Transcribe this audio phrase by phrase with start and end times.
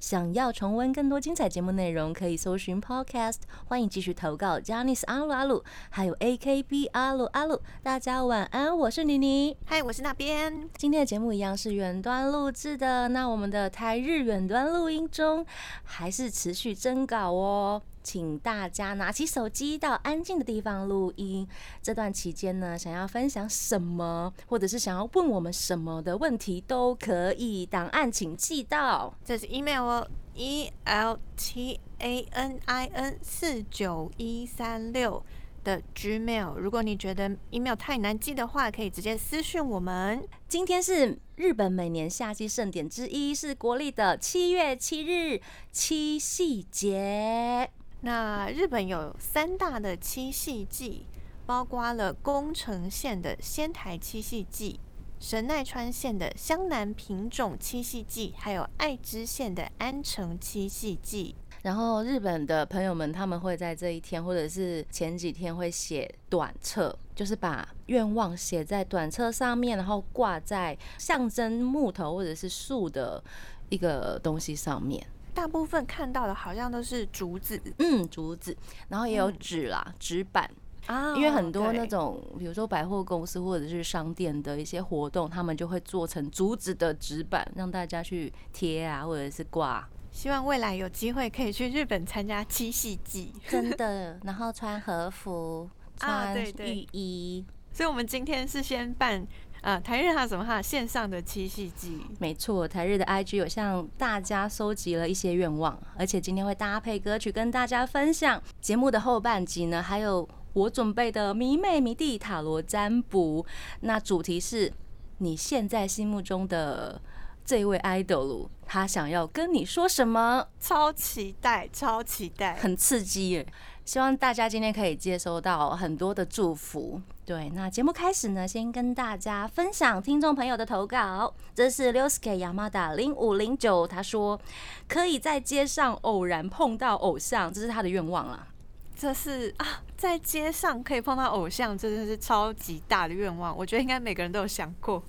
[0.00, 3.38] 想要重温更多精彩节目内容，可以搜寻 Podcast。
[3.66, 7.60] 欢迎继续投稿 j a n i c e 阿鲁阿鲁，还有 AKB 阿鲁阿鲁。
[7.82, 10.68] 大家晚安，我是妮妮，嗨，我是那边。
[10.76, 15.44] 今天的节目一样是远端录制的，那我们的台日远端录音中
[15.82, 17.82] 还是持续征稿哦。
[18.08, 21.46] 请大家拿起手机到安静的地方录音。
[21.82, 27.66] 这段期间呢，想要分享什么，或者是想要问我们什么的问题都可以。
[27.66, 35.22] 档案请寄到，这是 email 哦，e l t a n i n 四九一三六
[35.62, 36.54] 的 gmail。
[36.54, 40.26] 如果你觉得 email 太难记的话，可以直接私讯我们。
[40.48, 47.70] 今天是日本每年夏季盛典之一，是国历的七月七日七夕节。
[48.00, 51.06] 那日本有三大的七夕祭，
[51.44, 54.78] 包括了宫城县的仙台七夕祭、
[55.18, 61.34] 神奈川县的湘南品种七夕祭，还有爱知县的安城七夕祭。
[61.62, 73.22] 然后日本的朋友们，他们会在这一天或者是前几天会写短册，就是把愿望写在短册上面，然后挂在象征木头或者是树的
[73.70, 75.04] 一个东西上面。
[75.38, 78.56] 大部分看到的好像都是竹子，嗯，竹子，
[78.88, 80.50] 然后也有纸啦，纸板
[80.86, 89.88] 啊，因为很多那种，比如说百货公司或者是商店的一些活动，他们就会做成竹子的纸板，让大家去贴啊，或者是挂。
[90.10, 97.44] 希望未来有机会可以去日本参加七夕季，真的，然后穿和服， 穿浴衣。
[97.70, 99.24] 所以，我们今天是先办。
[99.60, 108.40] 呃，台日哈什么哈线上的七夕季，没错，台日的 IG 有向大家收集了一些愿望，而且今天会搭配歌曲跟大家分享。
[108.60, 113.44] 节目的后半集呢，还有我准备的迷妹迷弟塔罗占卜，
[113.80, 114.72] 那主题是
[115.18, 117.00] 你现在心目中的
[117.44, 120.46] 这位 idol，他想要跟你说什么？
[120.60, 123.46] 超期待，超期待，很刺激耶！
[123.88, 127.00] 希望大家今天可以接收到很多的祝福。
[127.24, 131.34] 对，那节目开始呢，先跟大家分享听众朋友的投稿。
[131.54, 131.90] 这是
[132.36, 134.38] 亚麻达零五零九，他说
[134.86, 138.48] 可以在街上偶然碰到偶像，这是他的愿望了。
[138.94, 143.56] 这是啊，在街上可以碰到偶像，真的是超级大的愿望。
[143.56, 145.02] 我觉得应该每个人都有想过。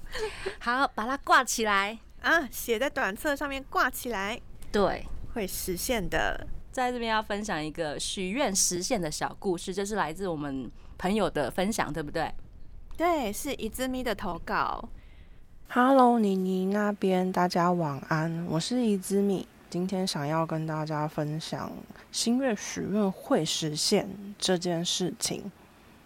[0.60, 4.40] 好，把它挂起来啊，写在短册上面挂起来，
[4.72, 6.48] 对，会实现的。
[6.80, 12.34] 在这边要分享一个许愿实现的小故事，这是来自我们朋友的分享，对不对？
[12.96, 14.88] 对，是伊兹咪的投稿。
[15.68, 21.70] Hello，妮妮那边大家晚安，我是伊兹咪，今天想要跟大家分享
[22.14, 24.08] 心月许愿会实现
[24.38, 25.52] 这件事情。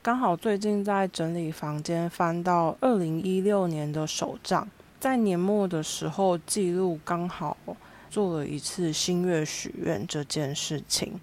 [0.02, 4.68] 刚好最近在整理房间，翻到二零一六年的手账，
[5.00, 7.56] 在年末的时候记录刚好。
[8.14, 11.20] 做了一次星月许愿这件事情，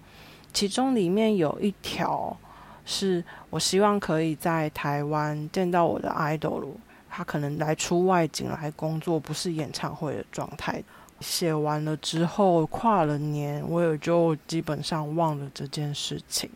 [0.51, 2.35] 其中里面有一条
[2.83, 6.65] 是我希望可以在台湾见到我的 idol，
[7.09, 10.83] 他可能来出外景来工作，不是演唱会的状态。
[11.21, 16.49] 写完了之后，跨了年，我也就基本上忘了这件事情。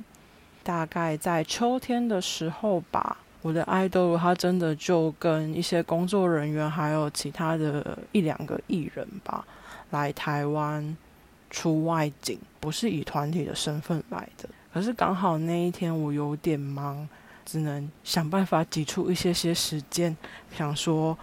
[0.64, 9.46] 大概在秋天的时候吧，我的 idol 他真的就跟一些工作人员，还有其他的一两个艺人吧。
[9.92, 10.96] 来台湾
[11.50, 14.50] 出外景，不是以团体的身份来的。
[14.74, 17.08] 可是刚好那一天我有点忙，
[17.46, 20.16] 只能想办法挤出一些些时间，
[20.52, 21.18] 想说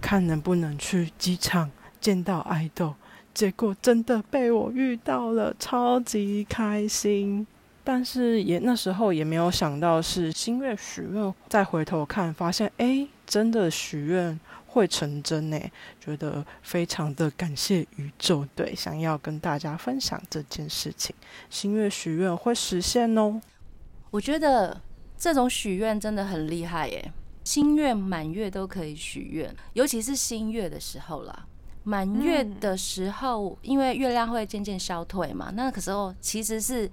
[0.00, 1.70] 看能不能去机场
[2.00, 2.94] 见到爱豆。
[3.34, 7.46] 结果真的被我遇到了，超级开心。
[7.86, 14.40] 但是也那时候也没有想到是心愿许愿，再回头看发现，哎，真的许愿。
[14.74, 15.60] 会成真呢，
[16.00, 21.14] 觉得非常的感谢宇宙，对，想要跟大家分享这件事情。
[21.48, 23.40] 心月许愿会实现哦。
[24.10, 24.80] 我觉得
[25.16, 27.12] 这种许愿真的很厉害耶，
[27.44, 31.46] 心月满月都可以许愿，尤其是新月的时候啦。
[31.84, 36.90] 满月的时候，因为月亮会渐渐消退嘛，那个时候其实是。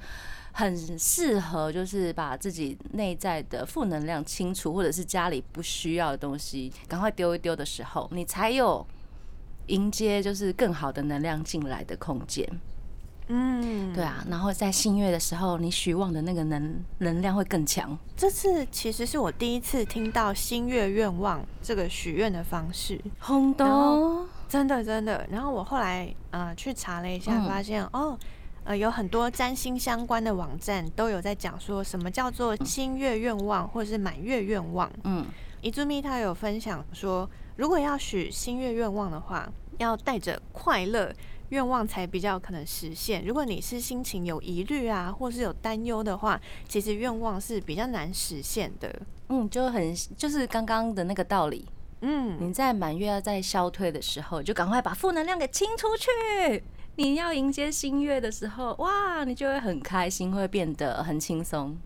[0.53, 8.86] 很适合，就是把自己内在的负能量清除，或者是家里不需要的东西赶快丢一丢的时候，你才有
[9.68, 12.48] 迎接就是更好的能量进来的空间。
[13.27, 17.98] 嗯，对啊，然后在新月的时候，你许望的那个能能量会更强。
[18.18, 25.25] 这次其实是我第一次听到新月愿望这个许愿的方式，轰动，真的真的。
[25.31, 28.19] 然后我后来呃去查了一下，嗯发现、哦。
[28.63, 34.92] 呃，有很多占星相关的网站都有在讲说什么叫做新月愿望或者是满月愿望。
[35.04, 35.25] 嗯，
[35.62, 41.12] 伊珠蜜他有分享说，如果要许新月愿望的话，要带着快乐，
[41.50, 43.25] 愿望才比较可能实现。
[43.25, 49.02] 如果你是心情有疑虑啊，或是有担忧的话，其实愿望是比较难实现的。
[49.30, 51.68] 嗯，就很就是刚刚的那个道理。
[52.02, 56.63] 嗯，你在满月要在消退的时候，就赶快把负能量给清出去。
[56.96, 61.78] 你要迎接新月的时候，哇，你就会很开心，会变得很轻松。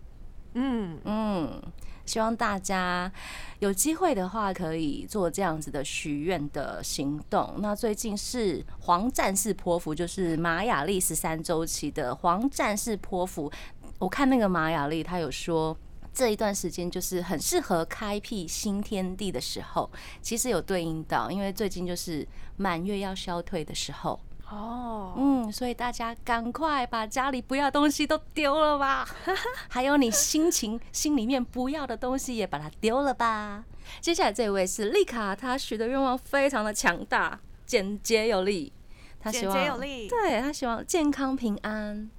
[0.54, 1.62] 嗯，嗯，
[2.06, 3.12] 希望大家
[3.60, 7.56] 有机会的话，可以做这样子的许愿的行动。
[7.60, 13.52] 那最近是黄战士泼妇，就是玛雅历十三周期的黄战士泼妇。
[14.00, 15.78] 我看那个玛雅历，他有说。
[16.14, 19.92] 这一段时间就是很适合开辟新天地的时候，
[20.22, 22.26] 其实有对应到，因为最近就是
[22.56, 24.18] 满月要消退的时候，
[24.50, 29.08] 哦，嗯，所以大家赶快把家里不要的东西都丢了吧，
[29.68, 33.66] 还有你心情心里面不要的东西也把它丢了吧。
[34.00, 38.72] 接下来这位是丽卡，她许的愿望非常的强大，简洁有力。
[39.20, 42.10] 她希望有力，对她希望健康平安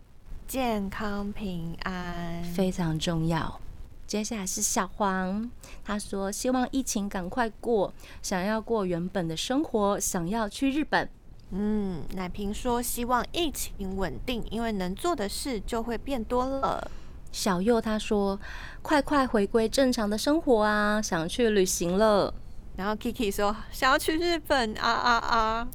[0.49, 3.61] 健康平安，非常重要。
[4.07, 5.51] 接下来是小黄，
[5.85, 11.09] 他说希望疫情赶快过，想要过原本的生活，想要去日本。
[11.51, 16.91] 嗯，奶瓶说希望疫情稳定，因为能做的事就会变多了。
[17.31, 18.39] 小右他说
[18.83, 22.33] ：“快快回归正常的生活啊，想去旅行了。
[22.77, 25.69] 然后 Kiki 说想要去日本啊啊啊！”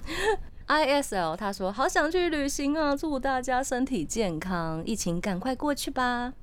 [0.67, 6.33] ISL 他说：“好想去旅行啊，祝大家身体健康，疫情赶快过去吧。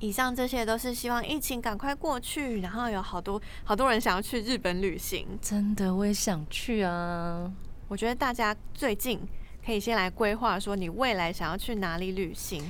[0.00, 7.50] 以上这些都是希望疫情赶快过去，然后有好多好多人想要去日本旅行。”真的，我也想去啊。
[7.88, 9.18] 我觉得大家最近
[9.64, 12.62] 可以先来规划，说你未来想要去哪里旅行。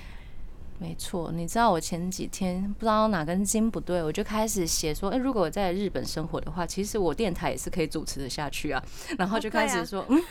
[0.78, 8.80] 没错，你知道我前几天不知道哪根筋不对，我就开始写说，哎、如果我在日本生活的话，其实我电台也是可以主持的下去啊。
[9.18, 10.22] 然后就开始说，嗯，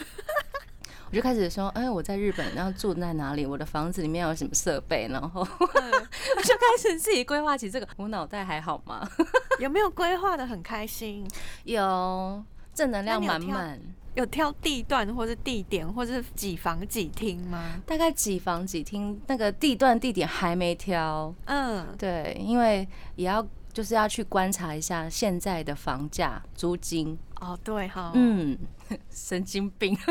[1.12, 7.86] 我就开始说，哎、我在日本，然后住在哪里，我的房子里面有什么设备，然后 我就开始自己规划起这个。
[7.98, 9.06] 我脑袋还好吗？
[9.60, 11.28] 有没有规划的很开心？
[11.66, 12.42] 有
[12.74, 13.78] 正能量满满。
[14.18, 17.80] 有挑地段或是地点或是几房几厅吗？
[17.86, 27.16] 大概几房几厅，那个地段地点还没挑，嗯，对，因为也要就是要去观察一下现在的房价、租金。
[27.40, 28.58] 哦对哈，嗯，
[29.12, 29.96] 神经病。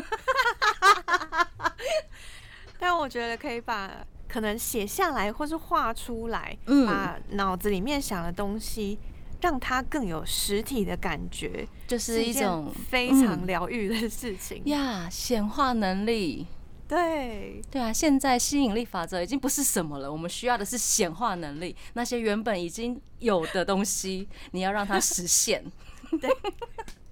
[2.78, 3.90] 但我觉得可以把
[4.28, 9.00] 可能写下来或是画出来，嗯把脑子里面想的东西。
[9.46, 14.60] 让它更有实体的感觉，就是一件种非常疗愈的事情。
[14.64, 16.44] 呀，显化能力。
[16.88, 21.76] 对，对啊，现在吸引力法则已经不是什么了，我们需要的是显化能力。
[21.92, 25.64] 那些原本已经有的东西，你要让它实现。
[26.20, 26.28] 对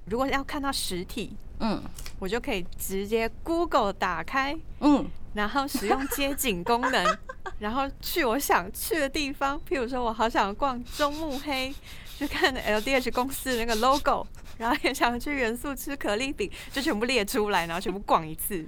[0.06, 1.80] 如果要看到实体，嗯
[2.18, 7.18] 我就可以直接 Google 打开，嗯，然后使用街景功能，
[7.58, 9.60] 然后去我想去的地方。
[9.68, 11.74] 譬如说，我好想逛中目黑，
[12.16, 14.26] 去看 LDH 公司的那个 logo，
[14.56, 18.64] 然后也想去元素吃可丽饼，就全部列出来，然后全部逛一次。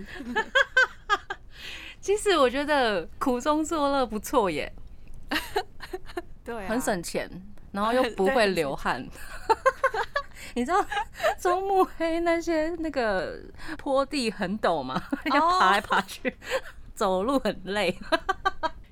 [2.01, 4.73] 其实我觉得苦中作乐不错耶，
[6.45, 7.31] 对、啊，很省钱，
[7.73, 9.05] 然后又不会流汗。
[10.57, 10.83] 你知道
[11.39, 13.39] 中目黑那些那个
[13.77, 15.01] 坡地很陡吗？
[15.27, 16.35] 要爬来爬去，
[16.95, 17.95] 走路很累。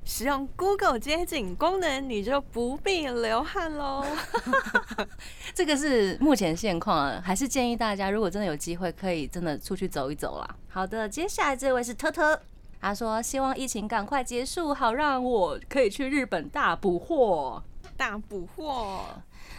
[0.04, 4.04] 使用 Google 街景功能，你就不必流汗喽。
[5.54, 10.56] 这个是目前现况啊，还是建议大家，如果真的有机会，可以真的出去走一走啦。
[10.68, 12.38] 好的，接下来这位是特特，
[12.78, 17.62] 他说希望疫情赶快结束，好让我可以去日本大补货。
[17.96, 19.04] 大补货，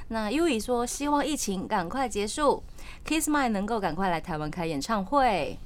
[0.07, 2.63] 那 U 以说希望疫情赶快结束
[3.05, 5.57] ，Kiss My 能够赶快来台湾开演唱会。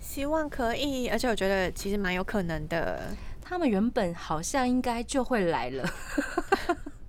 [0.00, 3.14] 希望可以，而且我觉得其实蛮有可能的。
[3.42, 5.90] 他们原本好像应该就会来了，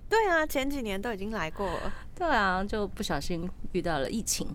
[0.08, 1.92] 对啊，前几年都已经来过了。
[2.16, 4.48] 对啊，就不小心遇到了疫情。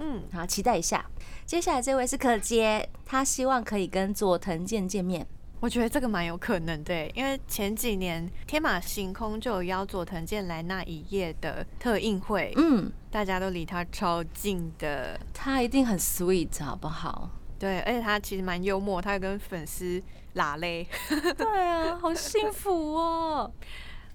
[0.00, 1.04] 嗯，好，期待一下。
[1.46, 5.26] 接下来这位是可杰，他希望可以跟佐藤健见面。
[5.60, 15.18] 我觉得这个蛮有可能的，因为前几年天马行空就有邀佐藤健来那一夜的特映会，嗯，大家都离他超近的。
[15.34, 17.30] 他一定很 sweet，好不好？
[17.58, 20.00] 对，而且他其实蛮幽默，他会跟粉丝
[20.34, 20.86] 拉嘞。
[21.36, 23.52] 对啊，好幸福哦。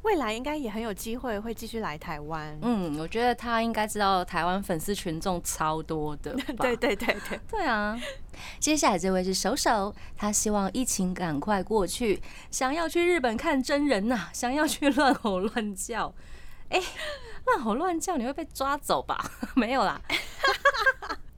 [0.03, 2.57] 未来应该也很有机会会继续来台湾。
[2.61, 6.33] 嗯，我觉得他应该知道台湾粉丝群众超多的。
[6.59, 7.99] 对对对对，对啊。
[8.59, 16.13] 接下来这位是手手，他希望疫情赶快过去，想要去日本看真人呐，想要去乱吼乱叫。
[16.69, 16.81] 哎，
[17.45, 19.23] 乱吼乱叫你会被抓走吧？
[19.55, 20.01] 没有啦。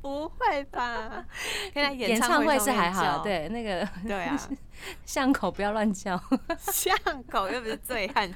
[0.06, 1.26] 不会吧？
[1.74, 4.40] 看来演唱会是还好，对那个对啊，
[5.04, 6.16] 巷口不要乱叫，
[6.72, 6.96] 巷
[7.28, 8.32] 口又不是醉汉，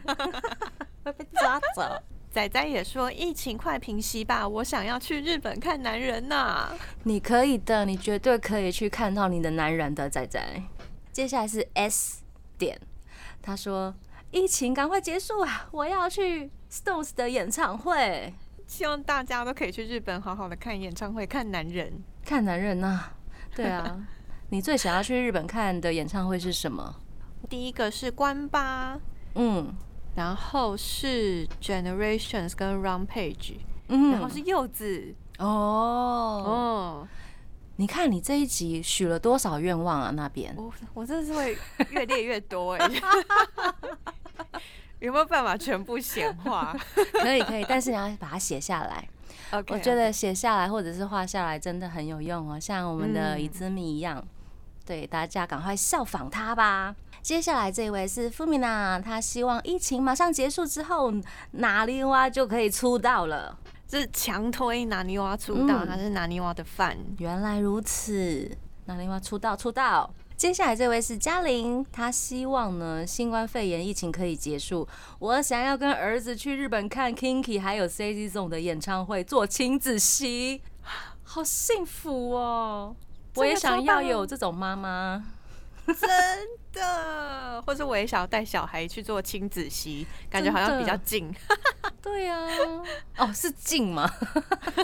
[1.05, 1.83] 会被抓走。
[2.31, 6.71] 仔仔也说疫情快平息吧，我想要去日本看男人呐。
[7.03, 10.63] 你可以的，你绝对可以去看到你的男人的仔仔。
[11.11, 12.23] 接下来是 S
[12.57, 12.79] 点，
[13.43, 13.93] 他说
[14.31, 18.33] 疫情赶快结束啊，我要去 Stones 的演唱会。
[18.69, 21.91] 希望大家都可以去日本好好的看演唱会，看男人，
[22.23, 23.03] 看男人呐。
[23.55, 23.99] 对啊，
[24.49, 26.93] 你最想要去日本看的演唱会是什么？
[27.49, 28.99] 第一个是关八，
[29.33, 29.73] 嗯，
[30.15, 33.55] 然后是 Generations 跟 Rampage，
[33.87, 35.15] 嗯，然后是柚子。
[35.39, 37.07] 哦哦，
[37.77, 40.11] 你看你这一集许了多少愿望啊？
[40.11, 41.57] 那边我我真的是会
[41.89, 42.87] 越列越多哎。
[44.99, 46.75] 有没有办法全部显化？
[47.21, 49.07] 可以可以，但是你要把它写下来。
[49.51, 54.23] OK，我觉得写下来或者是画下来真的很有用哦，像我们的伊兹米一样。
[54.85, 56.95] 对，大家赶快效仿他吧。
[57.21, 61.13] 接下来这位是富米娜，他希望疫情马上结束之后，
[61.51, 63.57] 拿尼娃就可以出道了。
[63.89, 66.97] 是强推拿尼娃出道，还是拿尼娃的饭？
[67.17, 70.11] 原来如此，拿尼娃出道出道。
[70.39, 74.87] 接下来这位是嘉玲，她希望呢新冠肺炎疫情可以结束。
[75.19, 80.61] 我想要跟儿子去日本看 Kinky 还有 C Z Zone 的演唱会，做亲子席，
[81.23, 82.95] 好幸福哦！
[83.35, 85.21] 我也想要有这种妈妈，
[85.85, 85.99] 真
[86.71, 87.61] 的。
[87.67, 91.29] 或者我也想要带小孩去做亲子席，感觉好像比较近。
[92.01, 92.47] 对呀，
[93.17, 94.09] 哦，是近吗？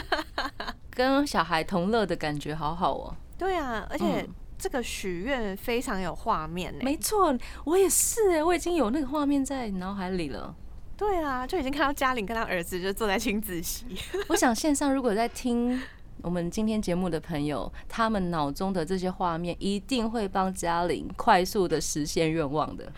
[0.91, 3.15] 跟小孩同乐的感觉好好哦。
[3.37, 4.27] 对啊，而且。
[4.65, 10.55] 这个许愿非常有画面呢，没错，我也是哎，我已经有那个画面在脑海里了。
[10.97, 13.85] 对啊，就已经看到嘉玲跟他儿子就坐在亲子席。
[14.29, 15.79] 我想线上如果在听
[16.23, 22.91] 我们今天节目的朋友，他们脑中的这些画面一定会帮嘉玲快速的实现愿望的。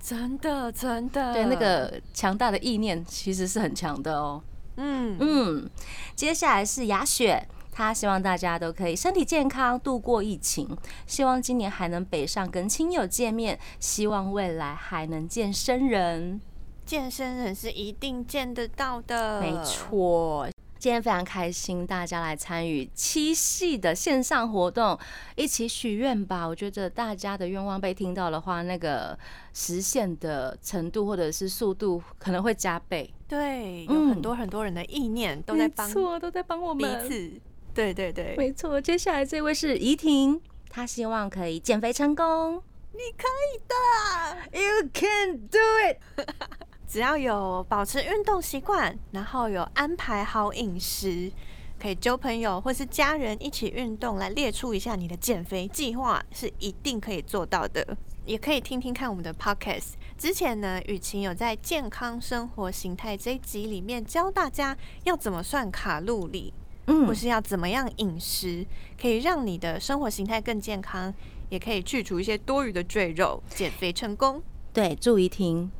[0.00, 4.42] 真的，真的，对那个强大的意念其实是很强的哦。
[4.76, 5.70] 嗯嗯，
[6.16, 7.46] 接下来是雅雪。
[7.72, 10.76] 他希望大家都可以身体健康度过疫情，
[11.06, 16.40] 希望今年还能北上跟亲友见面，希望未来还能见生人。
[16.84, 20.46] 健身人是一定见得到的，没错。
[20.78, 24.98] 今天非常开心，大家来参与七夕的线上活动，
[25.36, 26.44] 一起许愿吧。
[26.44, 29.16] 我觉得大家的愿望被听到的话，那个
[29.54, 33.08] 实现的程度或者是速度可能会加倍。
[33.28, 37.40] 对，有很多很多人的意念都在帮，错，都在帮我们彼此。
[37.74, 38.80] 对对对，没错。
[38.80, 42.62] 接下来这位是怡婷，她希望可以减肥成功。
[42.92, 46.26] 你可以的，You can do it。
[46.86, 51.32] 只要有保持运动习惯，然后有安排好饮食，
[51.80, 57.96] 可以交朋友或是家人一起运动，来列出一下你的减肥计划，是一定可以做到的。
[58.26, 59.94] 也可以听听看我们的 Podcast。
[60.18, 66.52] 之前呢，雨晴有在健康生活形态这一集里面教大家要怎么算卡路里。
[66.86, 68.66] 嗯，或是要怎么样饮食
[69.00, 71.12] 可以让你的生活形态更健康，
[71.48, 74.42] 也可以去除一些多余的赘肉，减肥成功。
[74.72, 75.70] 对，注意听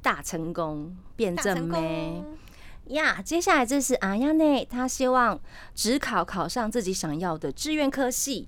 [0.00, 2.22] 大成功，变正妹
[2.88, 3.22] 呀！
[3.22, 5.40] 接下来这是阿亚内，他希望
[5.74, 8.46] 只考考上自己想要的志愿科系，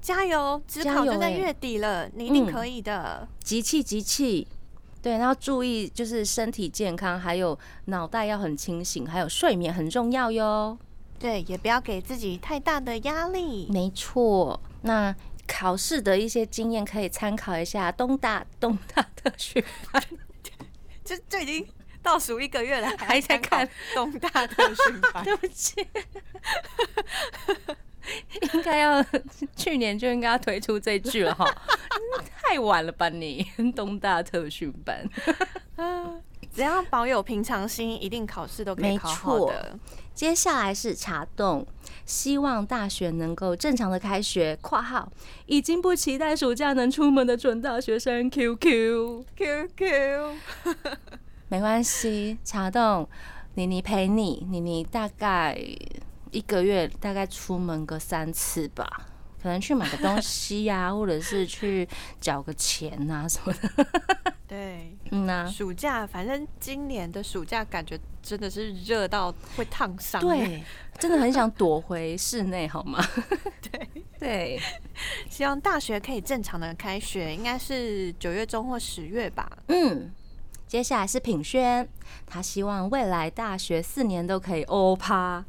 [0.00, 0.60] 加油！
[0.66, 3.28] 只考就在月底了，你一定可以的。
[3.38, 4.48] 集气集气，
[5.00, 10.76] 对，然后注意就是身体健康，还有脑袋要很清醒，还有睡眠很重要哟。
[11.18, 13.66] 对，也不要给自己太大的压力。
[13.70, 15.14] 没错，那
[15.46, 20.02] 考试的一些经验可以参考一下东大东大特训班，
[21.04, 21.66] 就就已经
[22.02, 25.22] 倒数一个月了，还在 看东大特训班。
[25.24, 25.86] 对不起，
[28.52, 29.04] 应该要
[29.56, 31.44] 去年就应该要推出这句了哈，
[32.42, 33.44] 太晚了吧你
[33.74, 35.08] 东大特训班。
[36.58, 39.78] 只要保有平常心，一定考试都可以考好的。
[40.12, 41.64] 接下来是茶洞，
[42.04, 44.58] 希望大学能够正常的开学。
[44.60, 45.08] 括号
[45.46, 48.28] 已经不期待暑假能出门的准大学生。
[48.28, 50.34] Q Q Q Q，
[51.46, 53.08] 没关系，茶洞
[53.54, 55.56] 妮妮陪你，妮妮大概
[56.32, 59.06] 一个月大概出门个三次吧，
[59.48, 61.88] 可可能去买个东西呀、 或者是去
[62.20, 64.34] 缴个钱啊什么的。
[64.46, 70.62] 对，嗯呐、暑假反正今年的暑假感觉真的是热到会烫伤。，对，
[70.98, 73.02] 真的很想躲回室内，好吗？
[73.72, 73.88] 对，
[74.20, 74.60] 对，
[75.30, 79.50] 希望大学可以正常的开学，应该是九月中或十月吧。
[79.68, 80.10] 嗯。
[80.66, 81.88] 接下来是品轩，
[82.26, 85.42] 他希望未来大学四年都可以欧趴，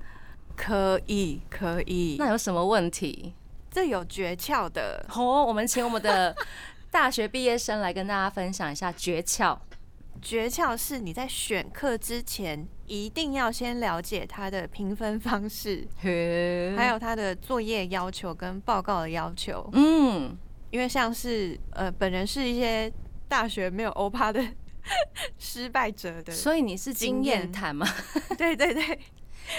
[0.55, 3.33] 可以，可以，那有什么问题？
[3.71, 5.05] 这有诀窍的。
[5.07, 6.35] 好、我们请我们的
[6.91, 9.57] 大学毕业生来跟大家分享一下诀窍。
[10.21, 19.69] 诀窍是你在选课之前，一定要先了解它的评分方式，嘿还有它的作业要求跟报告的要求。
[19.71, 20.37] 嗯，
[20.71, 22.91] 因为像是呃，本人是一些
[23.29, 24.43] 大学没有欧趴的
[25.39, 27.87] 失败者的，所以你是经验谈吗？
[28.37, 28.99] 对 对对，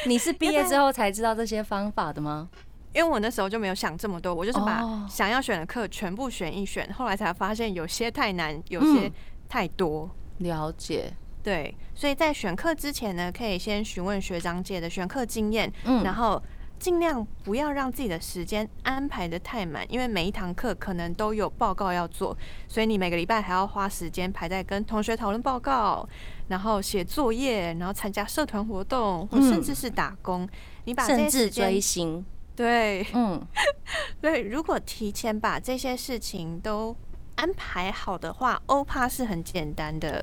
[0.05, 2.51] 你是毕业之后才知道这些方法的吗？
[2.93, 4.65] 因为我那时候就没有想这么多，我就是哦。
[4.65, 9.13] 把想要选的课全部选一选，后来才发现有些太难，有些嗯。
[9.49, 10.09] 太多。
[10.39, 16.41] 了解，对，所以在选课之前呢，可以先询问学长姐的选课经验，嗯，然后
[16.79, 22.35] 尽量不要让自己的时间安排的太满，因为每一堂课可能都有报告要做，
[22.69, 26.09] 所以你每个礼拜还要花时间排在跟同学讨论报告，
[26.47, 30.49] 然后写作业，然后参加社团活动，或甚至是打工。
[30.85, 32.25] 你把这些追星，
[32.61, 33.41] 对嗯，
[34.21, 36.95] 对，如果提前把这些事情都
[37.37, 40.23] 安排好的话，欧趴是很简单的。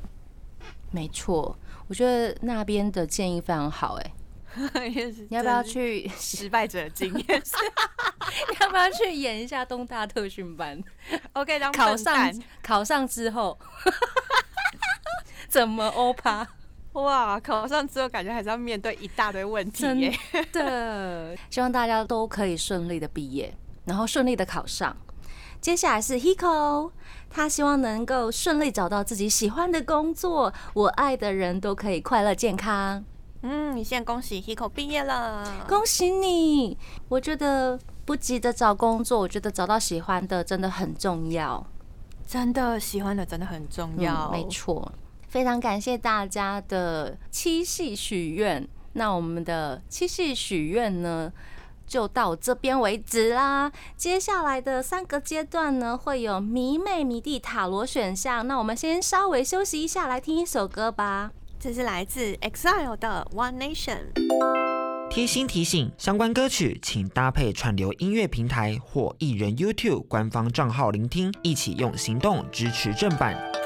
[0.91, 3.95] 没错，我觉得那边的建议非常好、
[4.75, 6.07] 哎，你你要不要去？
[6.09, 7.25] 失败者的经验
[8.51, 10.79] 你要不要去演一下东大特训班
[11.33, 13.57] ？？OK，当考上考上之后，
[15.49, 16.47] 怎么欧趴？
[16.93, 20.13] 哇，考上之后感觉还是要面对一大堆问题真耶。
[20.51, 23.53] 的，希望大家都可以顺利的毕业，
[23.85, 24.95] 然后顺利的考上。
[25.59, 26.91] 接下来是 Hiko，
[27.29, 33.03] 他希望能够顺利找到自己喜欢的工作，我爱的人都可以快乐健康。
[33.41, 35.65] 嗯，先恭喜 Hiko 毕业了。
[35.67, 36.77] 恭喜你！
[37.09, 41.65] 我觉得不急着找工作，我觉得找到喜欢的真的很重要。
[42.25, 44.91] 真的喜欢的真的很重要，嗯，没错。
[45.27, 48.67] 非常感谢大家的七夕许愿。
[48.93, 51.31] 那我们的七夕许愿呢，
[51.85, 53.71] 就到这边为止啦。
[53.95, 58.47] 接下来的三个阶段呢，会有迷妹迷弟塔罗选项。
[58.47, 61.31] 那我们先稍微休息一下，来听一首歌吧。
[61.59, 64.13] 这是来自 EXILE 的 One Nation。
[65.09, 73.56] 贴心提醒：相关歌曲请搭配串流音乐平台或艺人 YouTube 官方账号聆听，一起用行动支持正版。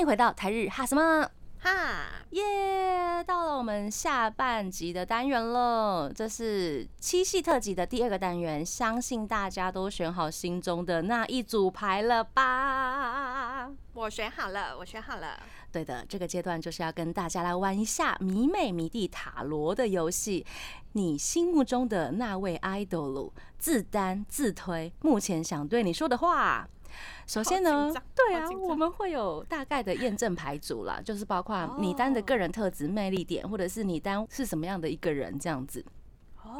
[0.00, 1.28] 迎回到台日哈什么？
[1.62, 13.70] 哈，耶到了我们下半集的单元了，这是七系特辑的第二个单元，相信大家都选好心中的那一组牌了吧？
[13.92, 15.38] 我选好了，我选好了。
[15.70, 20.46] 对的，这个阶段就是要跟大家来玩一下迷妹迷弟塔罗的游戏。
[20.92, 26.66] 你心目中的那位 idol 自单自推，目前想对你说的话。
[27.30, 35.84] 首先呢对啊我们会有大概的验证牌组啦，就是包括你单的个人特质、魅力点，或者是你单是什么样的一个人这样子。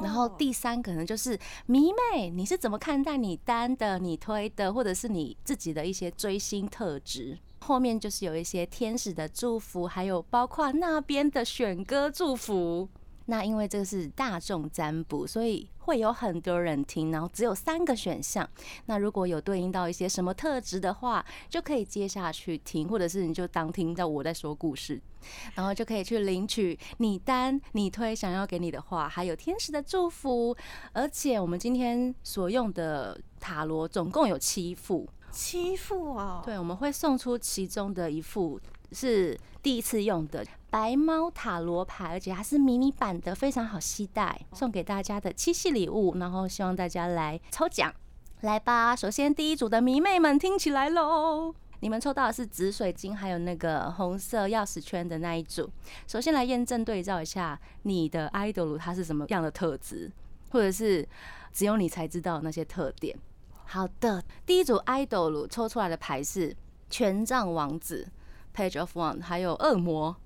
[0.00, 7.36] 然后哦第三可能就是迷妹，你是怎么看待你单的、你推的，或者是你自己的一些追星特质？
[7.58, 12.88] 后面就是有一些天使的祝福，还有包括那边的选歌祝福。
[13.30, 18.46] 那因为这个是大众占卜，所以会有很多人听，然后只有三个选项。
[18.86, 25.00] 那如果有对应到一些什么特质的话，就可以接下去听，或者是你就当听到我在说故事，
[25.54, 30.56] 然后就可以去领取你单你推想要给你的话，还有天使的祝福。
[30.92, 38.60] 而且我们今天所用的塔罗总共有七副，七副哦，对，我们会送出其中的一副
[38.92, 46.16] 是第一次用的白猫塔罗牌，而且它是迷你版的，非常好携带，送给大家的七夕礼物。
[46.18, 47.92] 然后希望大家来抽奖，
[48.42, 48.94] 来吧！
[48.94, 51.54] 首先第一组的迷妹们听起来喽。
[51.82, 55.70] 你们抽到的是紫水晶，还有那个红色钥匙圈的那一组。
[56.06, 60.12] 首先来验证对照一下你的 idol 它是什么样的特质，
[60.50, 61.08] 或者是
[61.52, 63.16] 只有你才知道那些特点。
[63.64, 66.54] 好的，第一组 idol 抽出来的牌是
[66.90, 68.06] 权杖王子
[68.54, 70.16] （Page of One），还有恶魔、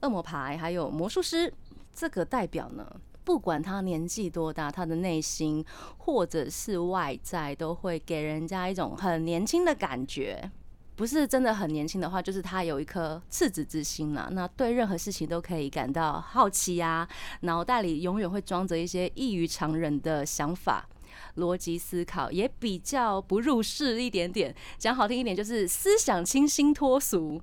[0.00, 1.52] 恶魔牌，还有魔术师。
[1.92, 2.84] 这个代表呢，
[3.22, 5.64] 不管他年纪多大，他的内心
[5.98, 10.50] 或者是外在，都会给人家一种很年轻的感觉。
[10.96, 14.28] 不是真的很年轻的话，就是他有一颗赤子之心啦。
[14.30, 17.08] 那对任何事情都可以感到好奇呀，
[17.40, 20.88] 脑袋里永远会装着一些异于常人的想法，
[21.36, 24.54] 逻辑思考也比较不入世一点点。
[24.78, 27.40] 讲好听一点，就是思想清新脱俗。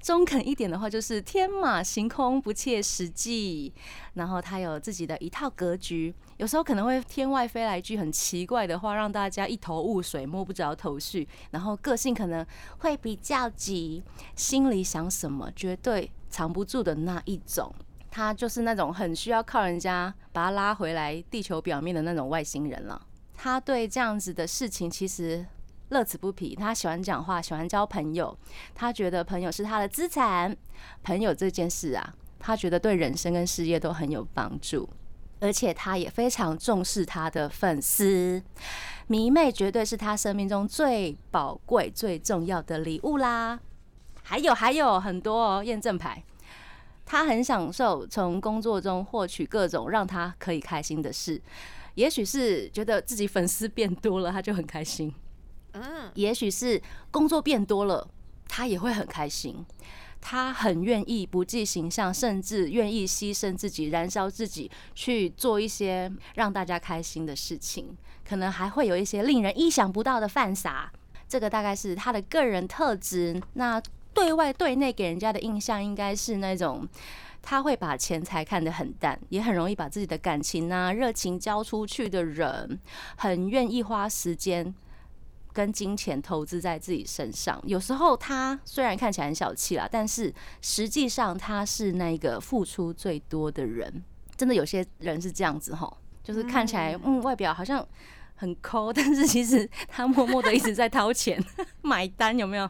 [0.00, 3.72] 中肯一点的话，就是天马行空、不切实际。
[4.12, 11.26] 然后他有自己的一套格局，有时候可能会天外飞来一句很奇怪的话，让大家一头雾水、摸不着头绪。
[11.52, 12.46] 然后个性可能
[12.80, 14.02] 会比较急，
[14.34, 17.74] 心里想什么绝对藏不住的那一种。
[18.10, 23.06] 他就是那种很需要靠人家把他拉回来地球表面的那种外星人了。
[23.46, 25.46] 他对这样子的事情其实。
[25.90, 28.36] 乐此不疲，他喜欢讲话，喜欢交朋友。
[28.74, 30.56] 他觉得朋友是他的资产。
[31.04, 34.88] 朋友这件事啊，他觉得对人生跟事业都很有帮助。
[35.38, 38.42] 而且他也非常重视他的粉丝，
[39.06, 43.60] 迷妹绝对是他生命中最宝贵、最重要的礼物啦。
[44.24, 46.20] 还有还有很多哦，验证牌。
[47.04, 51.40] 他很享受从工作中获取各种让他可以开心的事。
[51.96, 55.12] 也许是觉得自己粉丝变多了，他就很开心。
[55.72, 56.80] 嗯，也许是
[57.10, 58.08] 工作变多了，
[58.48, 59.66] 他也会很开心。
[60.18, 67.96] 他很愿意不计形象，甚至愿意牺牲自己、燃烧自己去做一些让大家开心的事情。
[68.26, 70.90] 可能还会有一些令人意想不到的犯傻。
[71.28, 73.40] 这个大概是他的个人特质。
[73.52, 73.80] 那
[74.14, 76.88] 对外对内给人家的印象，应该是那种
[77.46, 82.80] 他会把钱财看得很淡，也很容易把自己的感情啊、热情交出去的人，
[83.16, 84.74] 很愿意花时间。
[85.52, 90.30] 跟金钱投资在自己身上，有时候他虽然看起来很小气啦，但是
[90.60, 94.04] 实际上他是那个付出最多的人。
[94.36, 95.90] 真的有些人是这样子哈，
[96.22, 97.82] 就是看起来嗯外表好像
[98.34, 101.42] 很抠， 但是其实他默默的一直在掏钱
[101.80, 102.68] 买单，有没有？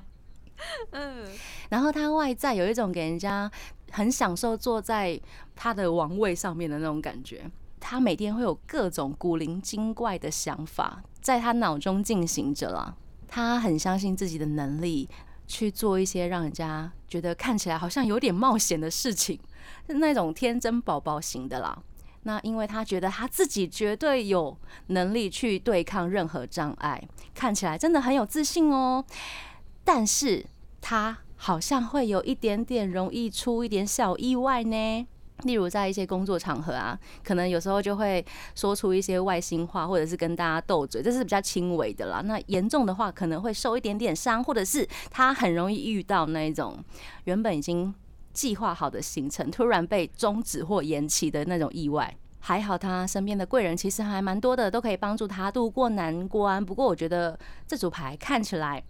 [0.93, 1.27] 嗯。
[1.69, 3.51] 然后他外在有一种给人家
[3.97, 5.19] 很享受坐在
[5.55, 7.51] 他的王位上面的那种感觉。
[7.81, 12.95] 他每天会有各种古灵精怪的想法在他脑中进行着了。
[13.27, 15.09] 他很相信自己的能力
[15.47, 19.41] 去做一些让人家觉得看起来好像有点冒险的事情，
[19.87, 21.83] 是那种天真宝宝型的啦。
[22.25, 24.55] 那因为他觉得他自己绝对有
[24.89, 27.03] 能力去对抗任何障碍，
[27.35, 29.03] 看起来真的很有自信哦。
[29.85, 30.45] 但是
[30.81, 35.07] 他好像会有一点点容易出一点小意外呢。
[35.45, 38.25] 例如在一些工作场合啊，可能有时候就会
[38.57, 42.21] 说出一些外星话，或者是跟大家斗嘴，这是比较轻微的啦。
[42.25, 46.77] 那严重的话，可能会受一点点伤，或者是他很容易遇到那种
[47.27, 47.95] 原本已经
[48.33, 52.13] 计划好的行程突然被终止或延期的那种意外。
[52.41, 56.65] 还好他身边的贵人其实还蛮多的，都可以帮助他度过难关。
[56.65, 58.83] 不过我觉得这组牌看起来。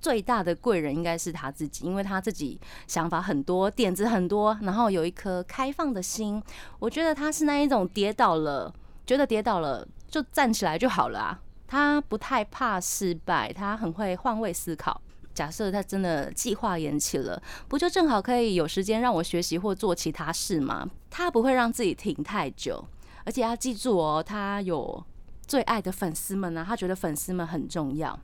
[0.00, 6.42] 最大的贵人应该是他自己，因为他自己想法很多，点子很多，然后有一颗开放的心。
[6.78, 8.72] 我觉得他是那一种跌倒了，
[9.06, 11.40] 觉得跌倒了就站起来就好了啊。
[11.66, 15.00] 他不太怕失败，他很会换位思考。
[15.32, 20.88] 假设他真的计划延期了，不就正好可以有时间让我学习或做其他事吗？
[21.08, 22.84] 他不会让自己停太久，
[23.24, 25.04] 而且要记住哦，他有
[25.46, 28.18] 最爱的粉丝们呢，他觉得粉丝们很重要。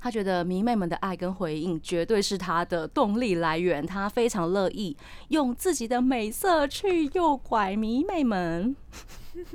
[0.00, 4.96] 他觉得迷妹们的爱跟回应绝对是他的动力来源，他非常乐意
[5.28, 8.74] 用自己的美色去诱拐迷妹们，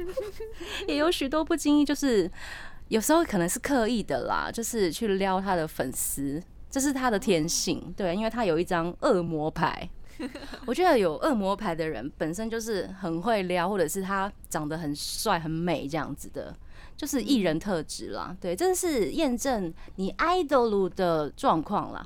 [0.88, 2.30] 也有许多不经意，就是
[2.90, 7.94] 有时候可能是刻意的啦，就是去撩他的粉丝，这是他的天性。
[7.96, 9.90] 对，因为他有一张恶魔牌，
[10.68, 16.56] 我觉得有恶魔牌的人本身就是很会撩，或者是他长得很帅很美这样子的。
[16.96, 22.06] 就是艺人特质啦，对，这是验证你 idol 的状况啦。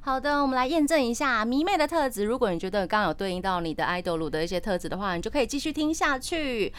[0.00, 2.24] 好的，我们来验证一下迷妹的特质。
[2.24, 6.72] 如果你觉得刚刚有对应到你的 idol 的一些特质的话，你就可以继续听下去。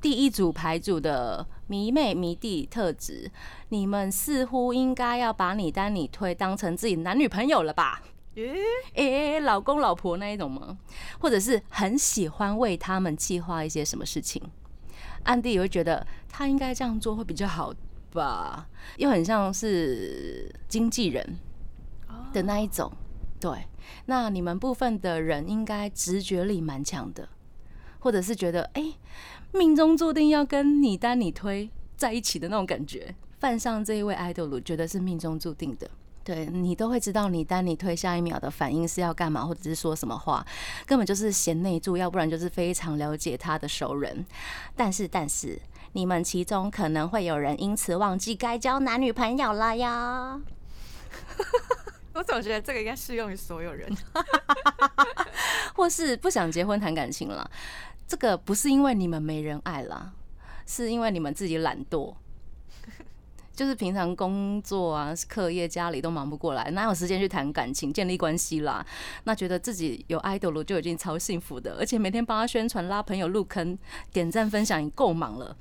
[0.00, 3.30] 第一组牌组的迷妹迷弟特质，
[3.68, 8.00] 你们似乎应该要把你当你推当成自己男女朋友了吧？
[8.34, 8.54] 诶
[8.94, 10.78] 诶，老公老婆那一种吗？
[11.18, 14.42] 或者是很喜欢为他们计划一些什么事情？
[15.24, 17.72] 安迪也会觉得他应该这样做会比较好
[18.12, 21.38] 吧，又很像是经纪人
[22.32, 22.90] 的那一种。
[23.38, 23.66] 对，
[24.06, 27.28] 那你们部分的人应该直觉力蛮强的，
[27.98, 28.94] 或者是觉得哎，
[29.52, 33.14] 命中注定要跟你单你推在一起的那种感觉。
[33.38, 35.90] 犯上这一位爱豆鲁觉得是命中注定的。
[36.22, 40.46] 对你都会知道，你当你推下一秒的反应是要干嘛，或者是说什么话，
[40.86, 44.24] 根本就是贤内助，要不然就是非常了解他的熟人。
[44.76, 45.58] 但是，但是
[45.92, 50.40] 你们其中可能会有人因此忘记该交男女朋友了呀。
[52.12, 53.90] 我总觉得这个应该适用于所有人。
[55.74, 57.50] 或是不想结婚谈感情了，
[58.06, 60.12] 这个不是因为你们没人爱啦，
[60.66, 62.14] 是因为你们自己懒惰。
[63.60, 68.82] 就是平常工作啊、课业、家里都忙不过来，哪有时间去谈感情、建立关系啦？
[69.24, 73.78] 那觉得自己有 idol 就已经超幸福的，而且每天帮他宣传、拉朋友入坑、
[74.14, 75.54] 点赞、分享，已经够忙了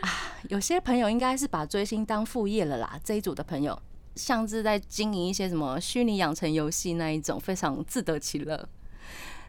[0.00, 0.08] 啊！
[0.48, 3.78] 有些朋友应该是把追星当副业了啦，这一组的朋友
[4.14, 8.66] 像是在经营一些什么虚拟养成游戏那一种，非常自得其乐。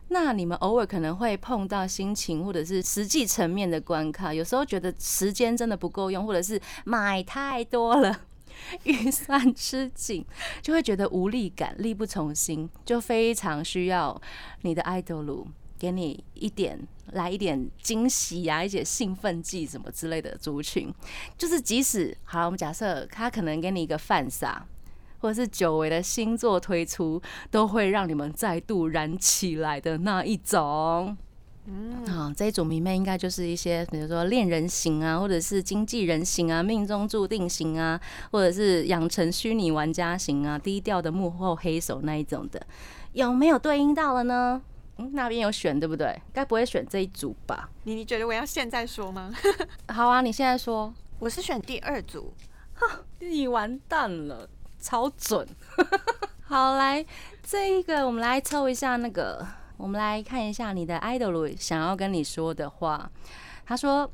[0.10, 8.22] 那你们偶尔可能会碰到心情或者是实际层面的关卡，有时候觉得时间真的不够用，或者是买太多了，
[8.86, 10.24] 预算吃紧，
[10.62, 14.22] 就会觉得无力感、力不从心，就非常需要
[14.62, 16.80] 你的 idol 给你一点
[17.12, 20.94] 来一点惊喜啊，一些兴奋剂什么之类的族群，
[21.38, 24.66] 就是即使好，我们假设他可能给你一个饭撒。
[25.26, 31.18] 或者是久违的星座推出，都会让你们再度燃起来的那一种。
[31.66, 38.00] 嗯，啊，这一组迷妹应该就是一些，比如说恋人型啊，或者是经纪人型啊，命中注定型啊，
[38.32, 42.62] 或者是养成虚拟玩家型啊，低调的幕后黑手那一种的，
[43.14, 44.62] 有没有对应到了呢？
[44.98, 46.22] 嗯，那边有选对不对？
[46.32, 47.68] 该不会选这一组吧？
[47.86, 49.34] 你你觉得我要现在说吗？
[49.90, 50.94] 好啊，你现在说。
[51.18, 52.32] 我是选第二组。
[52.76, 54.48] 哈，你完蛋了。
[54.86, 55.48] 超准，
[56.46, 57.04] 好来，
[57.42, 59.44] 这一个我们来抽一下那个，
[59.78, 63.10] 我们来看一下你的 idol 想要跟你说的话。
[63.66, 64.08] 他说：“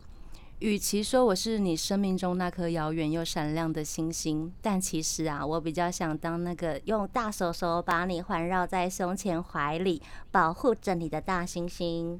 [0.59, 12.17] 与其说我是你生命中那颗遥远又闪亮的星星，但其实啊，我比较想当那个用大手手把你环绕在胸前怀里，保护着你的大星星。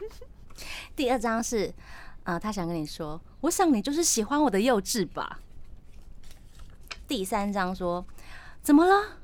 [0.96, 1.70] ”第二张是，
[2.22, 5.40] 啊，他想跟你说，我想你就是喜欢我的幼稚吧。
[7.06, 8.04] 第三张说
[8.62, 9.18] ：“怎么了？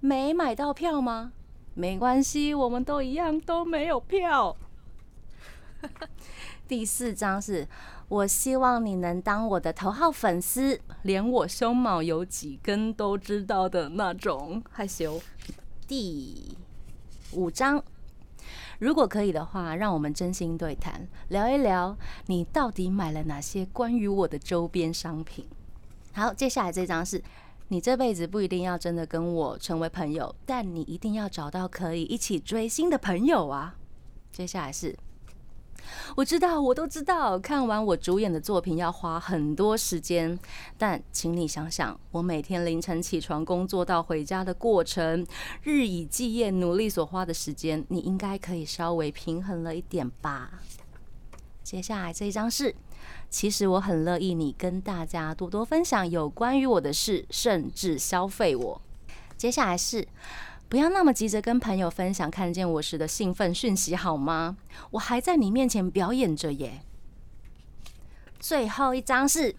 [0.00, 1.32] 没买到票吗？
[1.74, 4.56] 没关系，我们都一样，都没有票。
[6.66, 7.66] ”第四张是
[8.08, 15.20] ：“我希望你能当我的头号粉丝，连我胸毛有几根都知道的那种。”害羞。
[15.86, 16.56] 第
[17.32, 17.82] 五张
[18.78, 25.48] ：“如果可以的话，让我们真心对谈，聊一聊你到底买了哪些关于我的周边商品。”
[26.12, 27.22] 好，接下来这张是
[27.68, 33.76] 你这辈子不一定要真的跟我成为朋友，但你一定要找到可以一起追星的朋友啊。
[34.32, 34.96] 接下来是，
[36.16, 40.38] 我知道，我都知道，看完我主演的作品要花很多时间，
[40.76, 45.26] 但请你想想，我每天凌晨起床工作到回家的过程，
[45.62, 50.60] 日以继夜努力所花的时间，你应该可以稍微平衡了一点吧。
[51.62, 52.74] 接下来这一张是。
[53.30, 58.80] 其实我很乐意你跟大家多多分享有关于我的事，甚至消费我。
[59.36, 60.06] 接下来是
[60.68, 64.56] 不要那么急着跟朋友分享看见我时的兴奋讯息好吗？
[64.90, 66.80] 我还在你面前表演着耶。
[68.38, 69.54] 最后一张是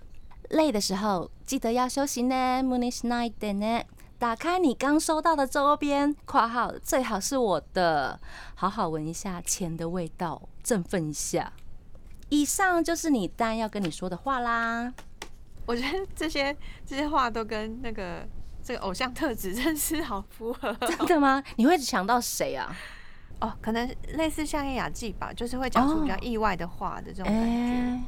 [0.49, 2.35] 累的时候记得要休息呢。
[2.63, 3.83] Moonish night 呢？
[4.17, 8.19] 打开你刚收到的周边（括号最好是我的），
[8.55, 11.53] 好好闻一下钱的味道，振奋一下。
[12.29, 14.93] 以上就是你丹要跟你说的话啦。
[15.65, 18.27] 我觉得这些这些话都跟那个
[18.63, 20.73] 这个偶像特质真是好符合。
[20.73, 21.43] 真的吗？
[21.57, 22.75] 你会想到谁啊？
[23.39, 27.99] 哦，可能类似像叶雅纪吧，就是会讲出比较意外的话的这种感觉。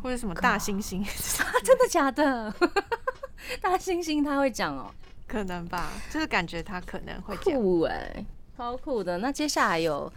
[0.00, 1.04] 或者什么大猩猩？
[1.64, 2.54] 真的假的？
[3.60, 4.88] 大猩猩他会讲哦？
[5.26, 8.24] 可能吧，就是感觉他可能会酷哎，
[8.56, 9.18] 超酷的。
[9.18, 10.10] 那接下来有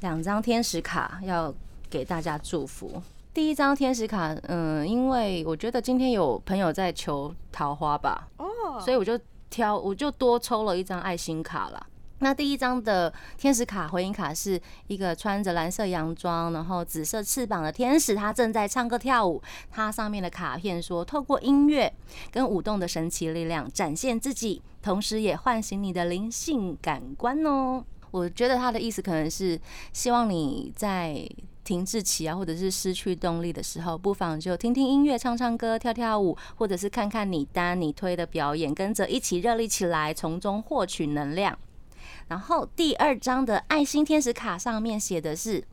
[0.00, 1.54] 两张天使卡要。
[1.90, 3.02] 给大家祝福。
[3.32, 9.18] 第一张天使卡，嗯，因为我觉得今天有朋友在求桃花吧，哦，所以我就
[9.50, 11.86] 挑，我就多抽了一张爱心卡了。
[12.20, 19.42] 那第一张的天使卡回音卡是一个穿着蓝色洋装，然后紫色翅膀的天使，他正在唱歌跳舞。
[19.70, 21.92] 它上面的卡片说，透过音乐
[22.30, 27.84] 跟舞动的神奇力量展现自己，同时也唤醒你的灵性感官哦。
[28.12, 29.60] 我觉得他的意思可能是
[29.92, 31.28] 希望你在。
[31.66, 41.58] 停滞期啊，或者是失去动力的时候，不妨就听听音乐、唱唱歌、跳跳舞，或者是看看你单你推的表演，跟着一起热力起来，从中获取能量。
[42.28, 45.64] 然后第二张的爱心天使卡上面写的是：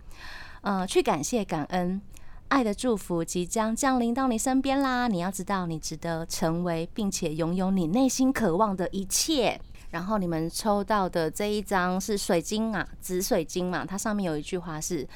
[0.61, 2.01] 呃，去感谢、感恩，
[2.47, 5.07] 爱的祝福即将降临到你身边啦！
[5.07, 9.59] 你要知道，你值得成为，并且拥有你内心渴望的一切。
[9.93, 15.07] 然后你们抽到的这一张是水晶啊，紫水晶嘛，它上面有一句话是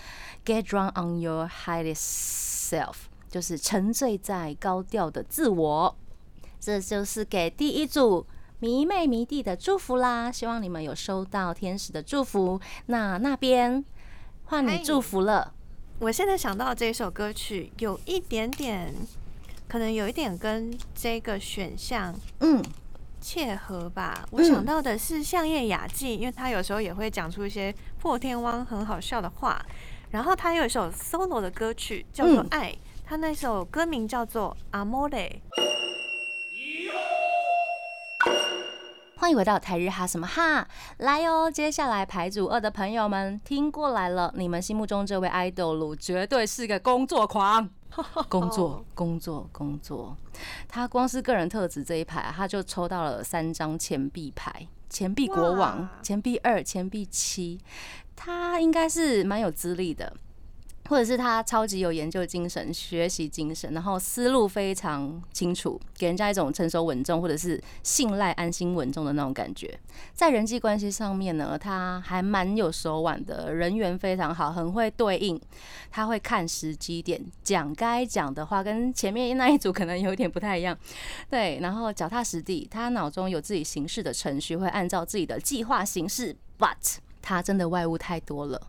[0.45, 2.93] “Get drunk on your highest self”，
[3.27, 5.95] 就是沉醉在高调的自我。
[6.59, 8.27] 这就是给第一组
[8.59, 12.61] 迷妹迷弟的祝福啦，希望你们有收到天使的祝福。
[12.85, 13.83] 那那边
[14.45, 15.55] 换你祝福了。
[15.97, 18.93] 我现在想到这首歌曲有一点点，
[19.67, 22.63] 可能有一点跟这个选项嗯，
[23.27, 24.25] 切合吧。
[24.31, 29.61] 我想到的是相叶雅纪，因为他有时候也会讲出一些破天荒很好笑的话。
[30.11, 32.71] 然后他有一首 solo 的歌曲叫做《爱》，
[33.05, 35.09] 他那首歌名叫做《Amore》。
[39.19, 41.49] 欢迎回到台日哈什么哈，来哦！
[41.49, 47.67] 接下来排组二的朋友们听过来了，你们心目中这位 idol 绝对是个工作狂，
[48.29, 50.15] 工作工作工作。
[50.67, 57.59] 他光是个人特质这一排，他就抽到了三张钱币牌，钱币国王哇、钱币二、钱币七，
[58.15, 60.13] 他应该是蛮有资历的。
[60.87, 69.77] 或者是他超级有研究精神、学习精神，然后思路非常清楚，给人家一种成熟稳重，或者是信赖、安心稳重的那种感觉。
[70.13, 75.39] 在人际关系上面呢，他还蛮有手腕的，人缘非常好，很会对应。
[75.91, 80.77] 他会看时机点，讲该讲的话，跟前面那一组可能有点不太一样。
[81.29, 86.35] 对，然后脚踏实地，他脑中有自己行事的程序，会按照自己的计划行事。
[86.59, 86.97] But
[87.27, 88.61] 他真的外物太多了。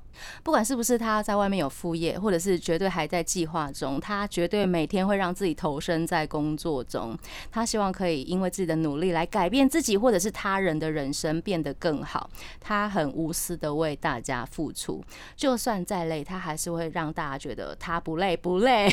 [0.42, 7.16] 不管是不是他在外面有副业，或者是绝对还在计划中，他绝对每天会让自己投身在工作中。
[7.53, 12.29] 他希望可以因为自己的努力来改变自己或者是他人的人生变得更好。
[12.59, 15.05] 他很无私的为大家付出，
[15.37, 18.92] 就算再累，他还是会让大家觉得他不累不累。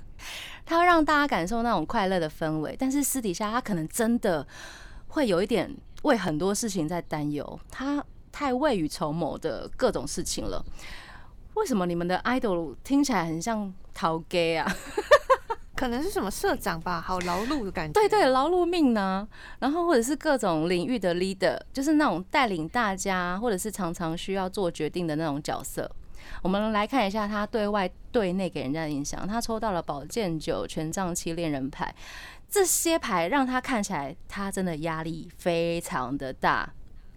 [0.64, 4.46] 他会让大家感受那种快乐的氛围，但是私底下他可能真的
[5.08, 5.70] 会有一点
[6.04, 7.60] 为很多事情在担忧。
[7.70, 8.02] 他
[8.34, 10.60] 太未雨绸缪的各种事情了。
[11.54, 14.66] 为什么你们的 idol 听起来很像陶 gay 啊？
[15.76, 17.92] 可能是什么社长吧，好劳碌的感觉。
[17.92, 19.26] 对对，劳碌命呢，
[19.60, 25.88] 然后或者是各种领域的 leader，就是那种带领大家，或者是常常需要做决定的那种角色。
[26.42, 29.24] 我们来看一下他对外对内给人家的印象。
[29.28, 31.94] 他抽到了宝剑九、权杖七、恋人牌，
[32.50, 36.72] 这些牌让他看起来他真的压力非常的大。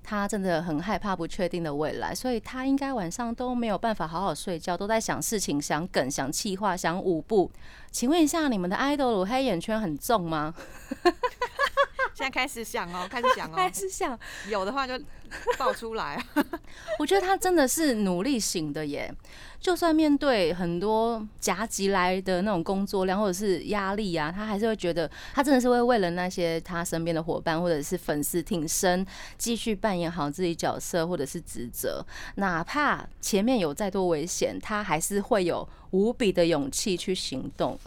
[0.10, 7.52] 他真的很害怕不确定的未来，所以他应该晚上都没有办法好好睡觉，都在想事情、想梗、想气话、想舞步。
[7.92, 10.54] 请问一下，你们的爱豆鲁黑眼圈很重吗？
[12.18, 14.18] 现在开始想哦，开始想哦 开始想？
[14.50, 15.00] 有的话就
[15.56, 16.20] 爆出来。
[16.98, 19.14] 我觉得他真的是努力型的耶，
[19.60, 29.06] 就算面对很多夹击来的那种工作量或者是压力啊，他还是会觉得他真的是会为了那些他身边的伙伴或者是粉丝挺身，
[29.38, 32.04] 继续扮演好自己角色或者是职责，
[32.38, 37.78] 哪怕前面有再多危险，他还是会有无比的勇气去行动。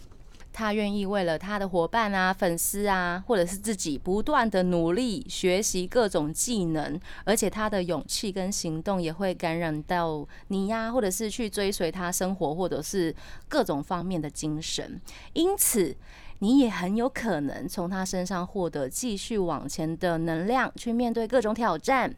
[0.60, 13.14] 他愿意为了他的伙伴啊、粉丝啊，或者是自己不断的努力学习各种技能，而且他的勇气跟行动也会感染到你呀，或者是去追随他生活或者是
[13.48, 15.00] 各种方面的精神。
[15.32, 15.96] 因此，
[16.40, 22.14] 你也很有可能从他身上获得继续往前的能量，去面对各种挑战。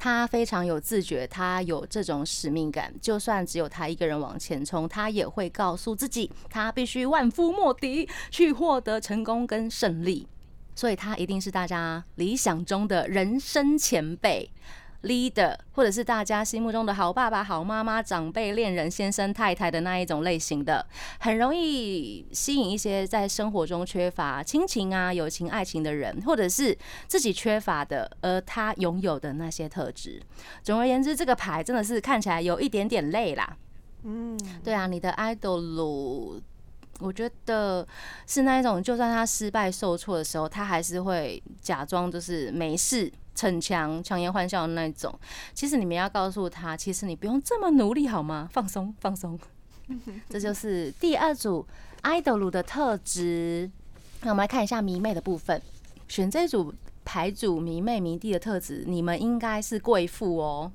[0.00, 2.92] 他非常有自觉，他有这种使命感。
[3.02, 10.26] 就算只有他一个人往前冲，他也会告诉自己，他必须万夫莫敌，去获得成功跟胜利。
[10.74, 14.50] 所以，他一定是大家理想中的人生前辈。
[15.02, 20.86] leader，或者是大家心目中的好爸爸、好妈妈、长辈、恋人、先生、太太的那一种类型的，
[21.18, 30.20] 很容易吸引一些在生活中缺乏亲情啊、友情、爱情的人，或者是自己缺乏的，而他拥有的那些特质。
[30.62, 33.56] 总而言之，这个牌真的是看起来有一点点累啦。
[34.02, 36.40] 嗯，对啊，你的 idol，
[37.00, 37.86] 我觉得
[38.26, 43.10] 是那一种，就算他失败受挫的时候，他还是会假装就是没事。
[43.40, 45.18] 逞强、强颜欢笑的那一种，
[45.54, 48.46] 其实你们要告诉他，其实你不用这么努力，好吗？
[48.52, 49.38] 放松，放松。
[50.28, 51.66] 这就是第二组
[52.02, 53.70] idol 的特质。
[54.20, 55.62] 那我们来看一下迷妹的部分，
[56.06, 60.70] 选这组牌组迷妹迷弟的特质，你们应该是贵妇哦。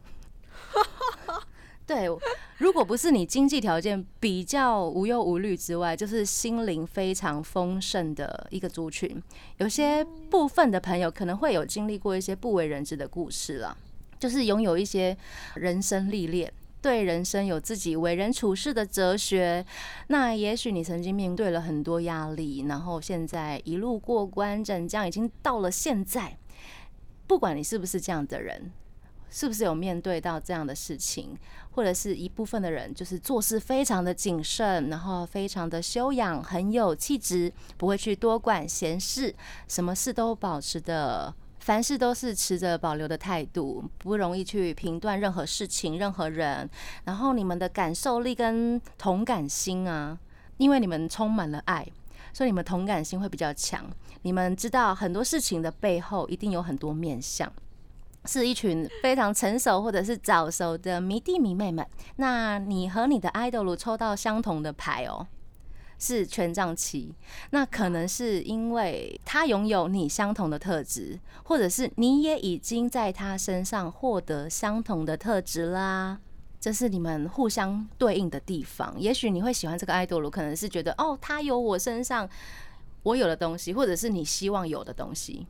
[1.86, 2.10] 对，
[2.58, 9.22] 如果不是你经济条件比较无忧无虑之外，就是心灵非常丰盛的一个族群。
[9.58, 13.78] 有些部分的朋友可能会有经历过一些不为人知的故事了，
[14.18, 15.18] 就是拥有一些
[15.56, 16.50] 人生历练，
[16.82, 19.66] 对人生有自己为人处事的哲学。
[20.08, 26.38] 那也许你曾经面对了很多压力，然后现在一路过关斩将，已经到了现在。
[27.28, 28.72] 不管你是不是这样的人。
[29.30, 31.38] 是不是有面对到这样的事情？
[31.72, 39.36] 或者是一部分的人就是做事非常的谨慎，然后非常的修养，很有气质，不会去多管闲事，
[39.68, 46.70] 什么事都保持的，凡事都是持着保留的态度，不容易去评断任何事情、任何人。
[47.04, 50.18] 然后你们的感受力跟同感心啊，
[50.56, 51.86] 因为你们充满了爱，
[52.32, 53.86] 所以你们同感心会比较强。
[54.22, 57.52] 你们知道很多事情的背后一定有很多面相。
[58.26, 61.86] 是一群非常成熟或者是早熟的迷弟迷妹们。
[62.18, 65.28] 那你和你的 idol 抽到相同的牌哦，
[66.00, 67.14] 是权杖七。
[67.52, 76.20] 那可能是因为他拥有你相同的特质，或者是你也已经在他身上获得相同的特质啦。
[76.60, 78.96] 这是你们互相对应的地方。
[78.98, 82.28] 也许你会喜欢这个 idol，可能是觉得哦，他有我身上
[83.04, 85.46] 我有的东西，或者是你希望有的东西。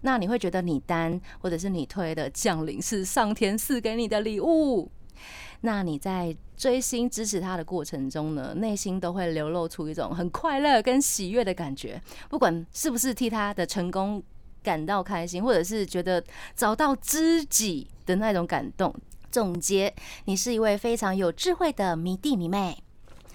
[0.00, 4.90] 那你会觉得你单或者是你推的降临是上天赐给你的礼物？
[5.62, 12.00] 那你在追星支持他的过程中呢，内心都会流露出一种很快乐跟喜悦的感觉。
[12.28, 14.22] 不管是不是替他的成功
[14.62, 16.22] 感到开心，或者是觉得
[16.54, 18.94] 找到知己的那种感动。
[19.30, 19.92] 总结，
[20.26, 22.82] 你是一位非常有智慧的迷弟迷妹。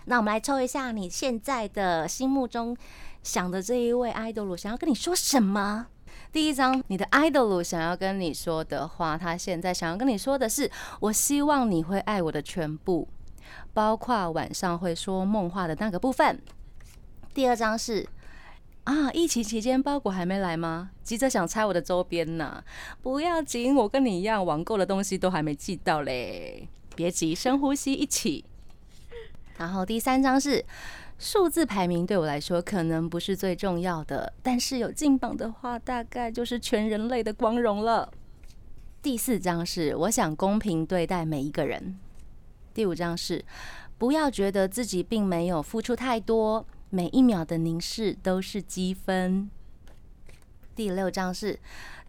[0.06, 2.76] 那我们来抽一下你现在的心目中
[3.22, 5.88] 想的这一位爱豆想要跟你说什么？
[6.34, 10.70] 第一张，你的 idol 想要跟你说的话，他现在想要跟你说的是：
[11.00, 13.08] 我希望你会爱我的全部，
[13.72, 16.42] 包括晚上会说梦话的那个部分。
[17.36, 18.10] 第二张是
[18.86, 20.90] 啊，疫情期间包裹还没来吗？
[21.04, 22.64] 急着想拆我的周边呢？
[23.04, 26.68] 不要紧，我跟你一样，网购的东西都还没寄到嘞。
[26.96, 28.44] 别急，深呼吸，一起。
[29.60, 30.66] 然后第三张是。
[31.24, 38.12] 数字排名对我来说可能不是最重要的，但是有进榜的话，大概就是全人类的光荣了。
[39.02, 41.98] 第四章是我想公平对待每一个人。
[42.74, 43.42] 第五章是
[43.98, 49.50] 不要觉得自己并没有付出太多，每一秒的凝视都是积分。
[50.76, 51.58] 第六章是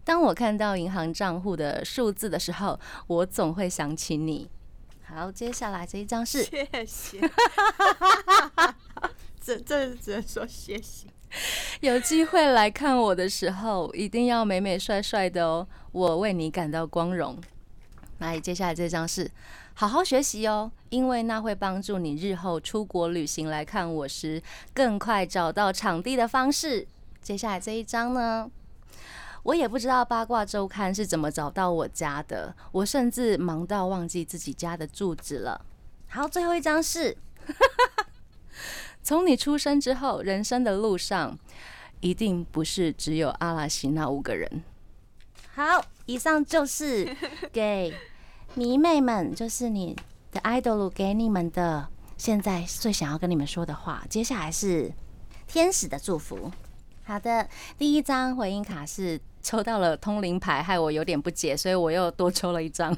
[0.03, 4.49] 当我看到银行账户的数字的时候，我总会想起你。
[5.07, 7.19] 好，接下来这一张是谢谢。
[9.41, 11.07] 这这只能说谢谢。
[11.81, 17.37] 有机会来看我的时候，一定要美美帅帅的哦，我为你感到光荣。
[18.19, 19.29] 来，接下来这张是
[19.73, 24.41] 好好学习哦，因为那会帮助你日后出国旅行来看我时，
[24.73, 26.87] 更快找到场地的方式。
[27.21, 28.49] 接下来这一张呢，
[29.45, 35.63] 我也不知道八卦周刊是怎么找到我家的，我甚至忙到忘记自己家的住址了。
[36.07, 37.15] 好，最后一张是。
[39.03, 41.37] 从你出生之后，人生的路上
[41.99, 44.63] 一定不是只有阿拉西那五个人。
[45.53, 47.15] 好，以上就是
[47.53, 47.93] 给
[48.55, 49.95] 迷妹们，就是你
[50.31, 51.87] 的 idol 给你们的，
[52.17, 54.03] 现在最想要跟你们说的话。
[54.09, 54.91] 接下来是
[55.45, 56.51] 天使的祝福。
[57.03, 62.97] 好的，第一张回应卡是抽到了通灵牌，害我有点不解，所以我又多抽了一张。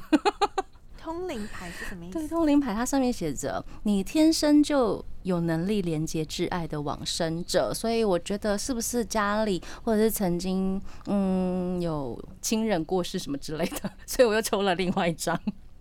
[0.96, 2.18] 通灵牌是什么意思？
[2.18, 15.38] 对，通灵牌它上面写着你天生就有能力连接挚爱的往生者，所以我觉得是不是家里或者是曾经嗯有亲人过世什么之类的， 所以我又抽了另外一张。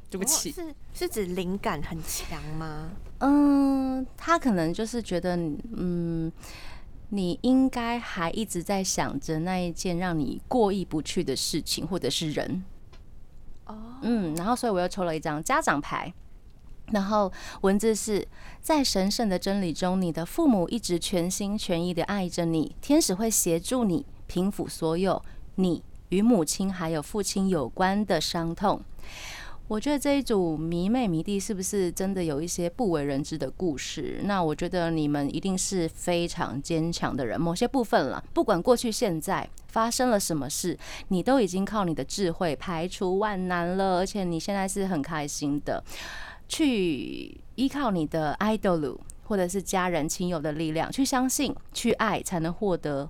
[0.09, 2.89] 对不起，是是指灵感很强吗？
[3.20, 5.36] 嗯，他可能就是觉得
[5.76, 6.32] 嗯，
[7.10, 12.64] 你应该还一直在想着那一件让你过意不去的事情，或者是人。
[14.01, 16.14] 嗯，然后所以我又抽了一张家长牌，
[16.91, 17.32] 然后
[17.62, 18.26] 文字是
[18.62, 25.22] 在神圣的真理中，你的父母一直全心全意的爱着你，天使会协助你平复所有
[25.55, 28.82] 你与母亲还有父亲有关的伤痛。
[29.68, 34.22] 我觉得这一组迷妹迷弟是不是真的有一些不为人知的故事？
[34.24, 38.24] 那我觉得你们一定是非常坚强的人，某些部分了。
[38.34, 40.78] 不管过去现在发生了什么事，
[41.09, 45.84] 你都已经靠你的智慧排除万难了，而且你现在是很开心的，
[46.47, 53.09] 去依靠你的 idol 或者是家人亲友的力量，去相信，去爱，才能获得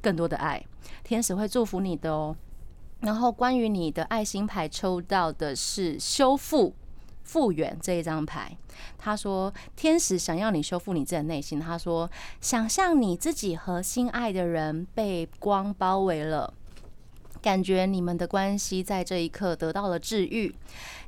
[0.00, 0.64] 更多的爱。
[1.02, 2.36] 天使会祝福你的哦。
[3.04, 6.74] 然后，关于你的爱心牌抽到的是修复、
[7.22, 8.56] 复原这一张牌。
[8.96, 11.60] 他说，天使想要你修复你自己的内心。
[11.60, 16.54] 他说，想象你自己和心爱的人被光包围了，
[17.42, 20.54] 感觉你们的关系在这一刻得到了治愈。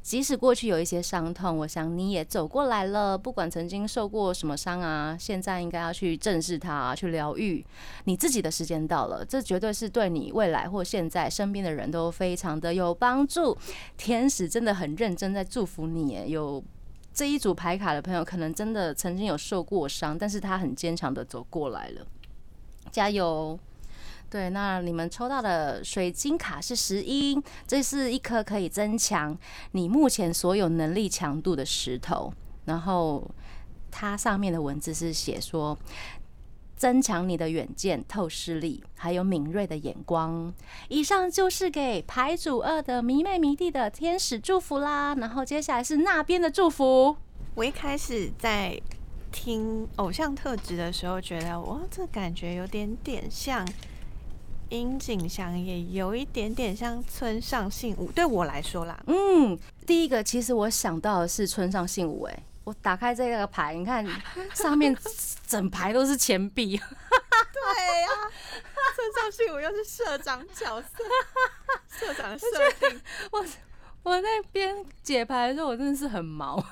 [0.07, 3.19] 即使过去有一些伤痛，我想你也走过来了。
[3.19, 7.67] 不管曾经受过什么伤啊，现在应该要去正视它，去疗愈。
[8.05, 13.59] 你自己的时间到了，这绝对是对你未来或现在身边的人都非常的有帮助。
[13.97, 16.31] 天使真的很认真在祝福你。
[16.31, 16.63] 有
[17.13, 22.07] 这一组牌卡的朋友，可能真的曾经有受过伤，但是他很坚强的走过来了。
[22.93, 23.59] 加油！
[24.37, 29.35] 对，那你们抽到的水晶卡是石英，这是一颗可以增强
[29.73, 32.31] 你目前所有能力强度的石头。
[32.67, 33.27] 然后
[33.91, 35.79] 它上面的文字是写说，
[36.77, 40.53] 增强你的远见、透视力，还有敏锐的眼光。
[40.89, 45.15] 以上就是给牌主二的迷妹迷弟的天使祝福啦。
[45.15, 47.17] 然后接下来是那边的祝福。
[47.55, 48.79] 我一开始在
[49.33, 53.67] 听偶像特质的时候，觉得哇，这感觉有点点像。
[54.69, 58.99] 殷景祥也有一点点像村上信五，对我来说啦。
[59.07, 64.05] 嗯，第一个其实我想到的是村上信五，哎，我打开这个牌，你看
[64.55, 64.97] 上面
[65.47, 66.77] 整排都是钱币。
[66.77, 68.09] 对呀，
[68.95, 70.89] 村上信五又是社长角色，
[71.89, 72.47] 社长设
[72.81, 73.01] 定。
[73.31, 73.45] 我
[74.03, 76.65] 我那边解牌的时候，我真的是很毛。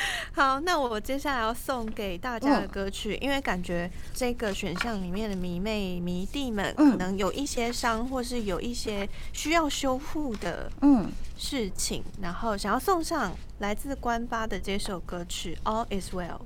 [0.32, 16.38] 好，那我接下来要送给大家的歌曲，因为感觉这个选项里面的迷妹迷弟们可能有一些伤，或是有一些需要修复的嗯事情，然后想要送上来自关八的这首歌曲《All Is Well》。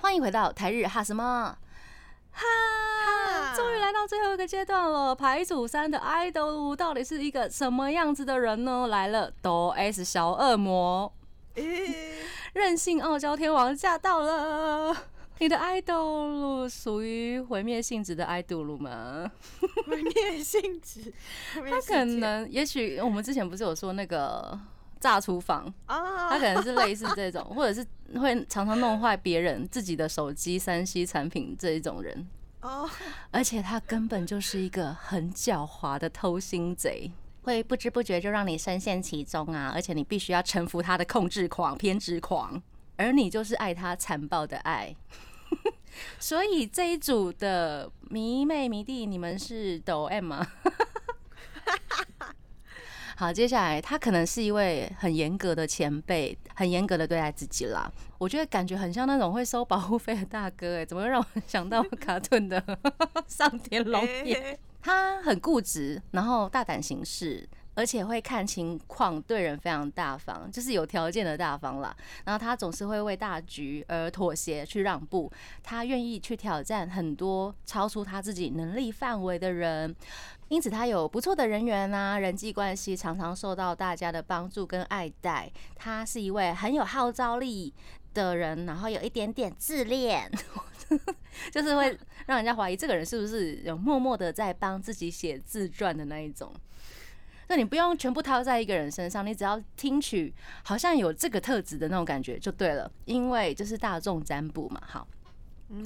[0.00, 1.56] 欢迎回到台日哈什么
[2.32, 2.69] 哈。
[4.00, 8.86] 到最后一个阶段了，排组三的 idol 到底是一个什么样子的人呢？
[8.86, 11.12] 来了，哆 S 小恶魔，
[12.54, 14.96] 任性傲娇天王驾到了。
[15.38, 19.30] 你的 idol 属于毁灭性质的 idol 吗？
[19.86, 21.12] 毁灭性质，
[21.68, 24.58] 他可能，也许我们之前不是有说那个
[24.98, 26.30] 炸厨房啊？
[26.30, 27.86] 他可能是类似这种，或者是
[28.18, 32.26] 会常常弄坏别人自己的手机、三 C 产品这一种人。
[32.62, 32.88] 哦，
[33.30, 37.10] 而且他根本就是一个很狡猾的偷心贼，
[37.42, 39.72] 会不知不觉就让你深陷其中啊！
[39.74, 42.62] 而且你必须要臣服他的控制狂、偏执狂，
[42.96, 44.94] 而你就是爱他残暴的爱。
[46.20, 50.46] 所以这一组的迷妹迷弟，你们是抖 M 吗？
[53.20, 57.92] 好，接下来他可能是一位很严格的前辈，很严格的对待自己啦。
[58.16, 62.64] 我觉得感觉很像那种会收保护费的大哥，哎，怎么会让我想到 卡顿的
[63.28, 64.58] 上天龙眼？
[64.80, 67.46] 他很固执，然后大胆行事。
[67.74, 71.96] 而且会看情况，对人非常大方，就是有条件的大方啦。
[72.24, 75.30] 然后他总是会为大局而妥协，去让步。
[75.62, 79.94] 他愿意去挑战很多超出他自己能力范围的人，
[80.50, 85.48] 因此他有不错的人缘啊，人际关系常常受到大家的帮助跟爱戴。
[85.76, 87.72] 他是一位很有号召力
[88.12, 90.28] 的人，然后有一点点自恋，
[91.52, 91.96] 就是会
[92.26, 96.52] 让人家怀疑这个人是不是有默默的在帮自己写自传的那一种。
[97.46, 100.34] 那你不用全部套在一个人身上，你只要听取
[100.64, 105.06] 好像有这个特质的那种感觉就对了，因为就是大众占卜嘛，好。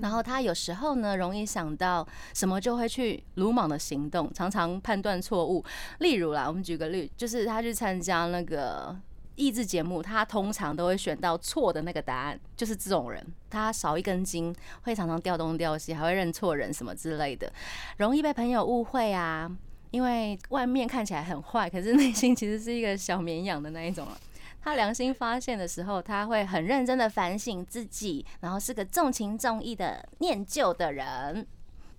[0.01, 5.64] 然后他有时候呢，容易想到什么就会去鲁莽的行动，常常判断错误。
[5.99, 8.97] 例如啦，我们举个例，就是他去参加那个
[9.37, 17.53] 益智节目，他通常都会选到错的那个答案，就是这种人，他少一根筋，会常常掉东掉西，还会认错人什么之类的，
[17.99, 19.51] 容易被朋友误会啊。
[19.91, 24.18] 因为外面看起来很坏，可是内心其实是一个小绵羊的那一种啊。
[24.65, 31.47] 他良心发现的时候，他会很认真的反省自己，然后是个重情重义的念旧的人。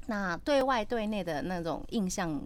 [0.07, 2.41] 那对外对内的那种印象，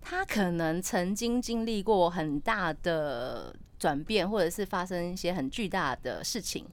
[0.00, 6.64] 他可能曾经经历过很大的转变，或者是发生一些很巨大的事情，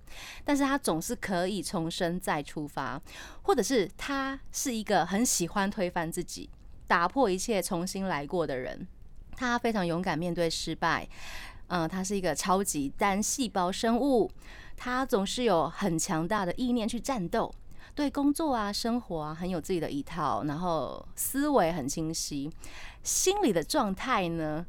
[0.43, 3.01] 但是他总是可以重生再出发，
[3.41, 6.47] 或者是他是一个很喜欢推翻自己。
[6.85, 8.87] 打破一切，重新来过的人，
[9.35, 11.07] 他非常勇敢面对失败。
[11.67, 14.29] 嗯，他是一个超级单细胞生物，
[14.75, 17.53] 他总是有很强大的意念去战斗，
[17.95, 22.49] 对工作啊、生活啊很有自己的一套，然后思维很清晰，
[23.01, 24.65] 心理的状态呢，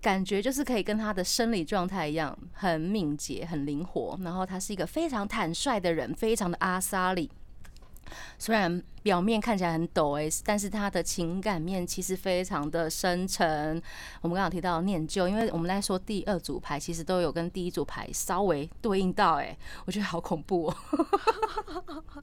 [0.00, 4.18] 感觉就是可以跟他的生理状态一样，很敏捷、很灵活。
[4.22, 7.30] 然后他是一个非常坦率的人，非常的阿萨里。
[8.38, 13.82] 虽然表面看起来很抖 S，但是他的情感面其实非常的深沉。
[14.20, 20.76] 我们刚刚提到念旧，因为我们在说第二组牌，其实都有跟第一组牌稍微对应到，哎，我觉得好恐怖哦。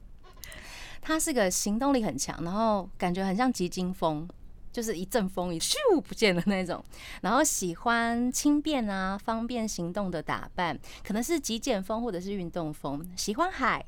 [1.02, 4.28] 他是个行动力很强，然后感觉很像急惊风。
[4.72, 6.82] 就是一阵风一咻不见的那种，
[7.22, 13.04] 然后喜欢轻便啊、方便行动的打扮，可能是极简风或者是运动风。
[13.16, 13.84] 喜欢海，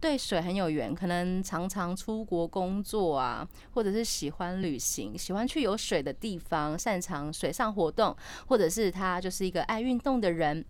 [0.00, 8.16] 对水很有缘，可能常常出国工作啊，或者是喜欢旅行，喜欢去有水的地方，擅长水上活动，
[8.46, 10.64] 或者是他就是一个爱运动的人。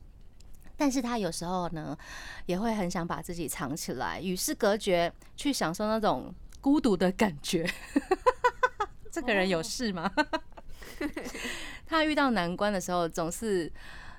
[0.77, 1.97] 但是他有时候呢，
[2.47, 7.71] 也会很想把自己藏起来，与世隔绝，去享受那种孤独的感觉。
[9.13, 10.11] 这个人有事吗？
[11.87, 13.71] 他遇到难关的时候，总是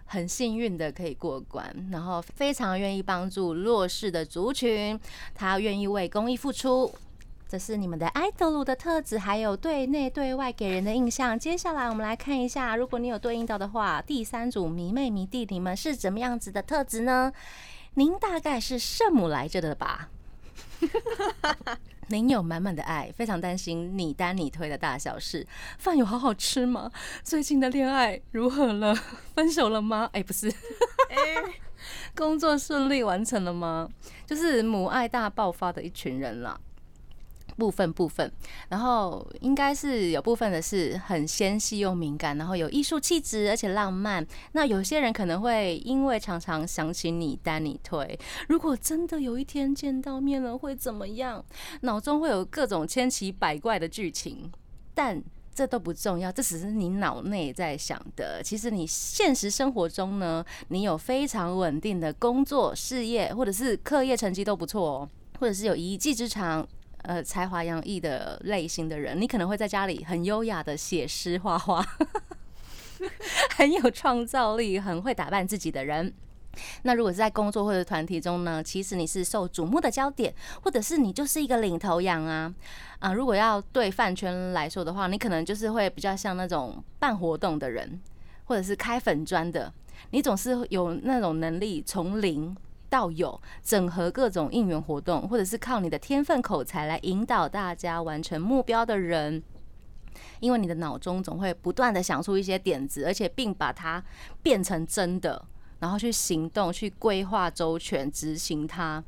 [0.06, 5.00] 很幸运的可以过关，然后非常愿意帮助弱势的族群，
[5.34, 6.94] 他愿意为公益付出。
[7.48, 11.38] 这是你们的爱德鲁的特质，还有对内对外给人的印象。
[11.38, 17.32] 接下来我们来看一下，如果你有对应到的话，第三组迷妹迷弟，你们是怎么样子的特质呢？
[17.96, 20.10] 您大概是圣母来着的吧？
[22.10, 25.46] 您有满满的爱，非常担心你担你推的大小事。
[25.78, 26.92] 饭有好好吃吗？
[27.24, 28.94] 最近的恋爱如何了？
[29.36, 30.10] 分手了吗？
[30.14, 30.48] 哎，不是，
[31.10, 31.16] 哎，
[32.16, 33.90] 工作顺利完成了吗？
[34.26, 36.60] 就是母爱大爆发的一群人了。
[37.58, 38.32] 部分部分，
[38.70, 44.26] 然后应该是有部分的是很纤细又敏感，然后有艺术气质，而且浪漫。
[44.54, 51.44] 那有些人可能会因为常常想起你单你推，如果真的有一天见到面了会怎么样？
[51.82, 54.52] 脑中会有各种千奇百怪的剧情，
[54.94, 55.22] 但
[55.54, 58.42] 这都不重要，这只是你脑内在想的。
[58.44, 66.68] 其实你现实生活中呢，你有非常稳定的工作、事业，或者是课业成绩都不错哦，或者是有一技之长。
[67.04, 71.86] 呃，才华洋溢的类型的人，你可能会在家里很优雅的写诗画画，
[73.56, 76.14] 很有创造力，很会打扮自己的人。
[76.84, 78.64] 那如果是在工作或者团体中呢？
[78.64, 82.54] 其实你是受瞩目的焦点，或者是你就是一个领头羊啊
[83.00, 83.12] 啊！
[83.12, 88.00] 如果要对饭圈来说的话，你可能就是会比较像那种办活动的人，
[88.46, 89.74] 或者是开粉砖的，
[90.12, 92.56] 你总是有那种能力从零。
[92.94, 99.42] 道友整合各种应援活动，或者是靠你的天分口才来引导大家完成目标的人，
[100.40, 104.04] 因为你的脑中总会不断的想出一些点子，而且并把它
[104.44, 105.44] 变成真的，
[105.80, 109.04] 然后去行动、去规划周全、执行它。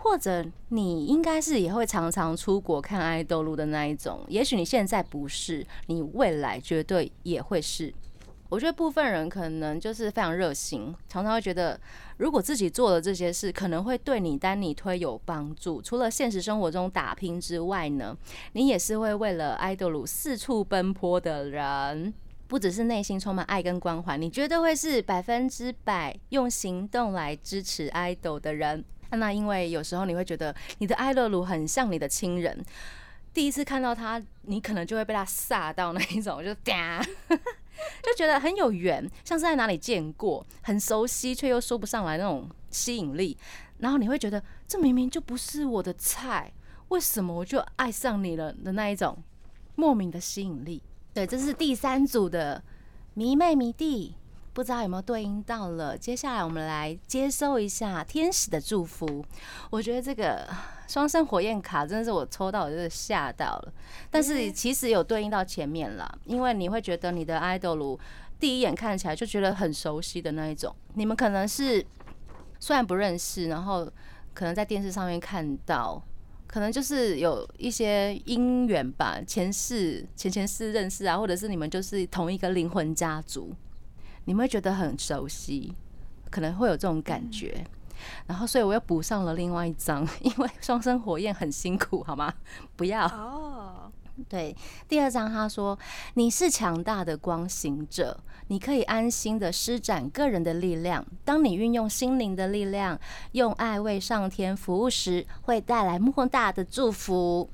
[0.00, 7.92] 或者你应该是也会常常出国看爱豆路的那一种，也许你现在不是，你未来绝对也会是。
[8.48, 11.78] 我觉得部分人可能就是非常热心，常常会觉得，
[12.18, 15.80] 如果自己做了这些事，可能会对你单你推有帮助。
[15.80, 18.16] 除了现实生活中打拼之外呢，
[18.52, 22.12] 你也是会为了爱豆鲁四处奔波的人，
[22.48, 28.84] 不只是内心充满爱跟关怀，你绝对会是百分之百用行动来支持爱豆的人。
[29.10, 32.62] 那因为有时候你会觉得你的爱豆鲁很像你的亲人，
[33.32, 37.02] 第一次看到他，你可能就会被他吓到那一种，就嗲。
[38.02, 43.36] 就觉得很有缘，像是在哪里见过，很熟悉却又说不上来那种吸引力。
[43.78, 46.52] 然后你会觉得这明明就不是我的菜，
[46.88, 49.16] 为什么我就爱上你了的那一种
[49.74, 50.82] 莫名的吸引力？
[51.14, 52.62] 对，这是第三组的
[53.14, 54.14] 迷妹迷弟。
[54.54, 55.96] 不知道有没有对应到了？
[55.96, 59.24] 接下来我们来接收一下天使的祝福。
[59.70, 60.48] 我觉得这个
[60.88, 63.72] 双生火焰卡真的是我抽到，我就是吓到了。
[64.10, 67.96] 但是其实有对应到前面啦，因为你会觉得你的 idol
[68.40, 70.74] 第一眼看起来就觉得很熟悉的那一种。
[70.94, 71.84] 你们可能是
[72.58, 73.84] 虽然不认识，然后
[74.32, 76.02] 可能在电视上面看到，
[76.46, 83.54] 可能就是有一些姻缘吧，前世前前世认识啊，或者是你们就是同一个灵魂家族。
[84.24, 85.74] 你们会觉得很熟悉，
[86.30, 87.64] 可能会有这种感觉，
[88.26, 92.32] 然后所以我又补上了另外一张，因为双生火焰很辛苦，好吗？
[92.76, 93.92] 不要哦。
[94.28, 94.52] 对，
[94.88, 95.78] 第二章他说
[96.14, 98.18] 你是强大的光行者，
[98.48, 101.06] 你可以安心的施展个人的力量。
[101.24, 102.98] 当你运用心灵的力量，
[103.30, 107.48] 用爱为上天服务时，会带来莫大的祝福。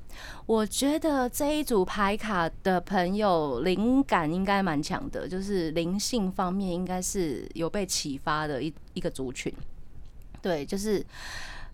[0.47, 9.53] 我觉得这一组牌卡的朋友灵感应该蛮强的，就是灵性方面应该是有被启发的一一个族群。
[10.45, 11.03] 对，就是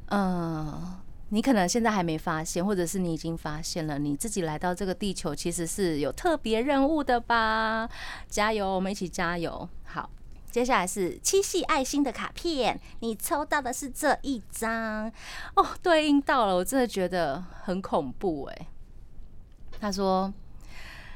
[0.07, 0.97] 嗯。
[1.33, 7.89] 你可能现在还没发现，或者是你已经发现了，你自己来到这个地球其实是有特别任务的吧？
[8.27, 9.69] 加油，我们一起加油！
[9.85, 10.09] 好，
[10.51, 15.09] 接下来是七系爱心的卡片，你抽到的是这一张
[15.55, 18.67] 哦，对应到了，我真的觉得很恐怖哎。
[19.79, 20.33] 他说，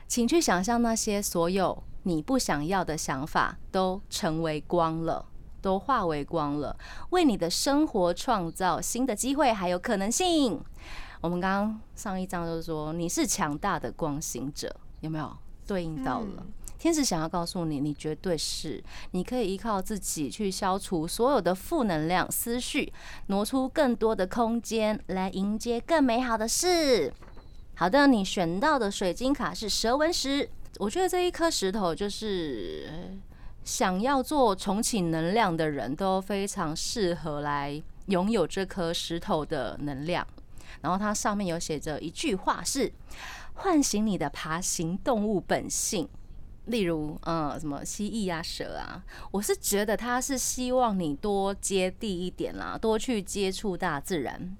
[0.07, 5.25] 请去想象那些所有你不想要的想法都成为光了。
[5.65, 6.77] 都化为光了，
[7.09, 10.61] 为你的生活创造新的机会还有可能性。
[11.21, 15.35] 我们刚刚上一章就是说你是强大的光行者，有没有
[15.65, 16.27] 对应到了？
[16.37, 22.93] 嗯天使想要告诉你，你绝对是，你可以依靠自己去消除所有的负能量思绪，
[23.27, 27.11] 挪出更多的空间来迎接更美好的事。
[27.77, 30.47] 好的，你选到的水晶卡是蛇纹石，
[30.77, 33.17] 我觉得这一颗石头就是呃
[33.65, 40.25] 想要做重启能量的人都非常适合来拥有这颗石头的能量。
[40.81, 42.89] 然后它上面有写着一句话是：
[43.55, 46.07] 唤醒你的爬行动物本性。
[46.65, 54.57] 例如，嗯，什么蜥蜴啊、蛇啊，我是觉得他是希望你多接地一点啦，多去接触大自然，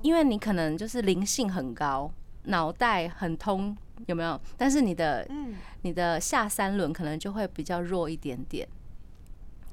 [0.00, 2.12] 因为你可能就是灵性很高，
[2.44, 3.76] 脑袋很通，
[4.06, 4.40] 有没有？
[4.56, 8.66] 但是你的嗯，你的下三轮可能就会比较弱一点点，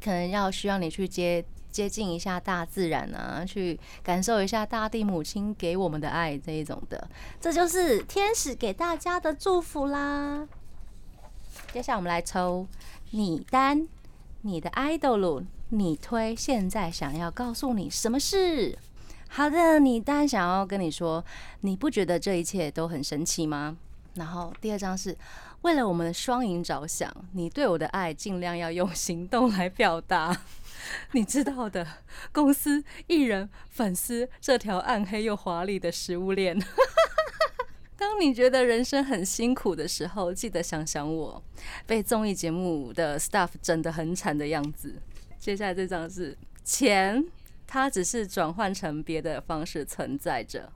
[0.04, 7.10] 可能要需要你去接接近一下大自然啊，去感受一下大地母亲给我们的爱这一种的，
[7.40, 10.48] 这就是天使给大家的祝福啦。
[11.74, 12.68] 接下来我们来抽
[13.12, 13.88] 你单，
[14.42, 18.78] 你的 idol，你推现在想要告诉你什么事？
[19.28, 21.24] 好的，你单想要跟你说，
[21.62, 23.76] 你不觉得这一切都很神奇吗？
[24.16, 25.16] 然后第二张是
[25.62, 30.36] 为了我们的双赢着想，你对我的爱尽量要用行动来表达。
[31.14, 31.86] 你知道的，
[32.32, 36.58] 公司、艺人、粉丝这条暗黑又华丽的食物链。
[37.98, 41.42] 当你觉得人生很辛苦的时候，记得想想我
[41.88, 45.02] 被综艺节目的 staff 整得很惨的样子。
[45.40, 47.26] 接下来这张是钱，
[47.66, 50.72] 它只是转换成别的方式存在着，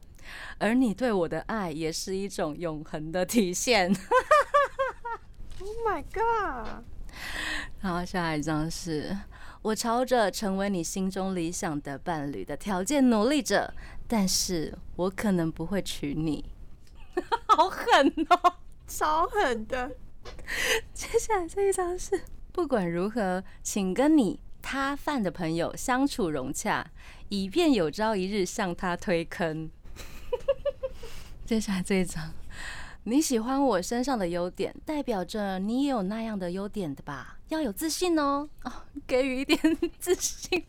[0.57, 3.93] 而你对我的爱也是一种永恒的体现。
[5.61, 6.83] Oh my god！
[7.81, 9.17] 然后下一张是
[9.61, 13.73] 我朝着成为你心中理想的伴侣的条件努力着，
[14.07, 16.45] 但是我可能不会娶你。
[17.47, 18.53] 好狠哦！
[18.87, 19.91] 超狠的，
[20.93, 22.21] 接下来这一张是
[22.53, 26.87] 不管如何，请跟你他犯的朋友相处融洽，
[27.27, 29.69] 以便有朝一日向他推坑。
[31.49, 32.31] 接下来这一张，
[33.05, 37.39] 你喜欢我身上的优点，代表着你也有那样的优点的吧？
[37.47, 38.71] 要有自信哦，哦，
[39.07, 39.59] 给予一点
[39.97, 40.63] 自信，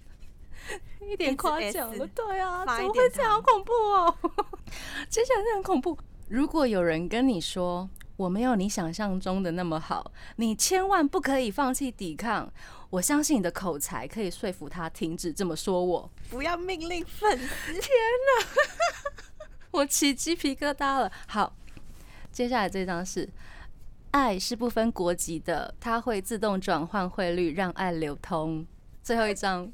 [1.06, 2.06] 一点夸奖了。
[2.06, 3.32] 对啊，怎么会这样？
[3.32, 4.16] 好恐怖哦！
[5.10, 5.98] 接下来这很恐怖。
[6.28, 12.50] 如果有人跟你说我没有你想象中的那么好，你千万不可以放弃抵抗。
[12.88, 16.10] 我相信你的口才可以说服他停止这么说我。
[16.30, 17.74] 不要命令粉丝。
[19.72, 21.12] 我起鸡皮疙瘩了。
[21.28, 21.54] 好，
[22.32, 23.28] 接下来这张是
[24.10, 28.66] 爱是不分国籍的，它会自动转换汇率，让爱流通。
[29.02, 29.70] 最后一张，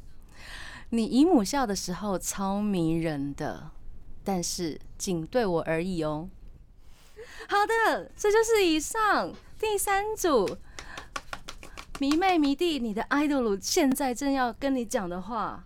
[0.90, 3.70] 你姨母笑的时候超迷人的，
[4.22, 6.28] 但是仅对我而已哦。
[7.48, 10.58] 好的，这就是以上第三组
[11.98, 15.64] 迷妹迷弟，你的 idol 现在正要跟你讲的话。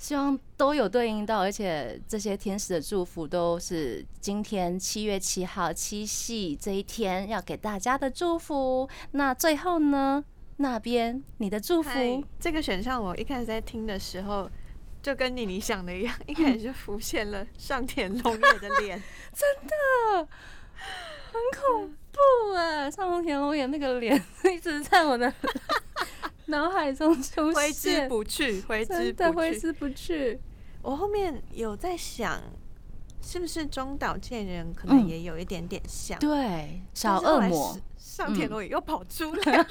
[0.00, 8.88] 希望都有对应到，而且这些天使的祝福都是今天七月七号七夕这一天要给大家的祝福。
[9.10, 10.24] 那最后呢，
[10.56, 14.50] 那边你的祝福，嗨这个选项我一开始在听的时候，
[15.02, 19.02] 就跟你理想的一样， 一开始就浮现了上田龙也的脸，
[19.36, 20.26] 真的
[21.30, 22.90] 很恐怖哎！
[22.90, 24.16] 上田龙也那个脸
[24.50, 25.30] 一直在我的
[26.52, 29.38] 脑海中出挥之，不去，挥之真的不去。
[29.38, 30.40] 挥之不去。
[30.82, 32.40] 我后面有在想，
[33.22, 39.66] 是不是中岛健人可能嗯也有一点点像，对，小恶魔，上田龙也又跑出来，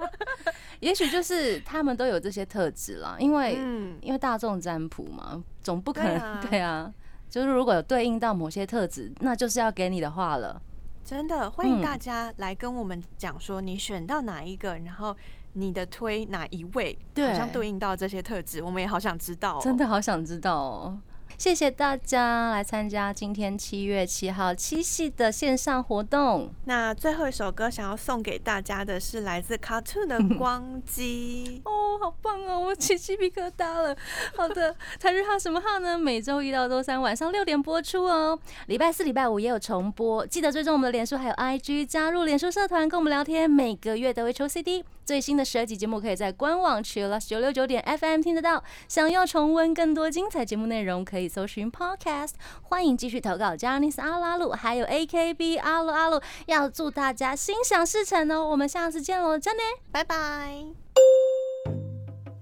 [0.80, 6.94] 也许就是他们都有这些特质啦，因为、嗯，因为大众占卜嘛，总不可能对啊对啊，
[7.28, 10.60] 就是如果有对应到某些特质，那就是要给你的话了。
[11.04, 15.16] 真的欢迎嗯大家来跟我们讲说你选到哪一个，然后
[15.58, 19.60] 你的推哪一位，对好像对应到这些特质，我们也好想知道、哦。
[19.62, 20.98] 真的好想知道哦。
[21.36, 26.50] 谢谢大家来参加今天七月七号七夕的线上活动。
[26.64, 31.62] 那最后一首歌想要送给大家的是来自 Cartoon 的 《光机》。
[31.70, 32.58] 哦，好棒哦！
[32.58, 33.94] 我起鸡皮疙瘩了。
[34.36, 35.96] 好的，台日号什么号呢？
[35.96, 38.36] 每周一到周三晚上六点播出哦。
[38.66, 43.48] 礼拜四、礼拜五也有重播，记得追踪我们的脸书还有 IG，加入脸书社团跟我们聊天。
[43.48, 48.62] 每个月都会抽 CD，最新的十二集节目可以在官网 Chillus 九六九点 FM 听得到。
[48.88, 52.32] 想要重温更多精彩节目内容，可以搜寻 Podcast。
[52.60, 56.20] 欢迎继续投稿 j a n i c e 阿拉鲁，还有 AKB 阿鲁阿鲁。
[56.44, 58.46] 要祝大家心想事成哦！
[58.50, 59.62] 我们下次见喽，真的。
[59.90, 60.66] 拜拜。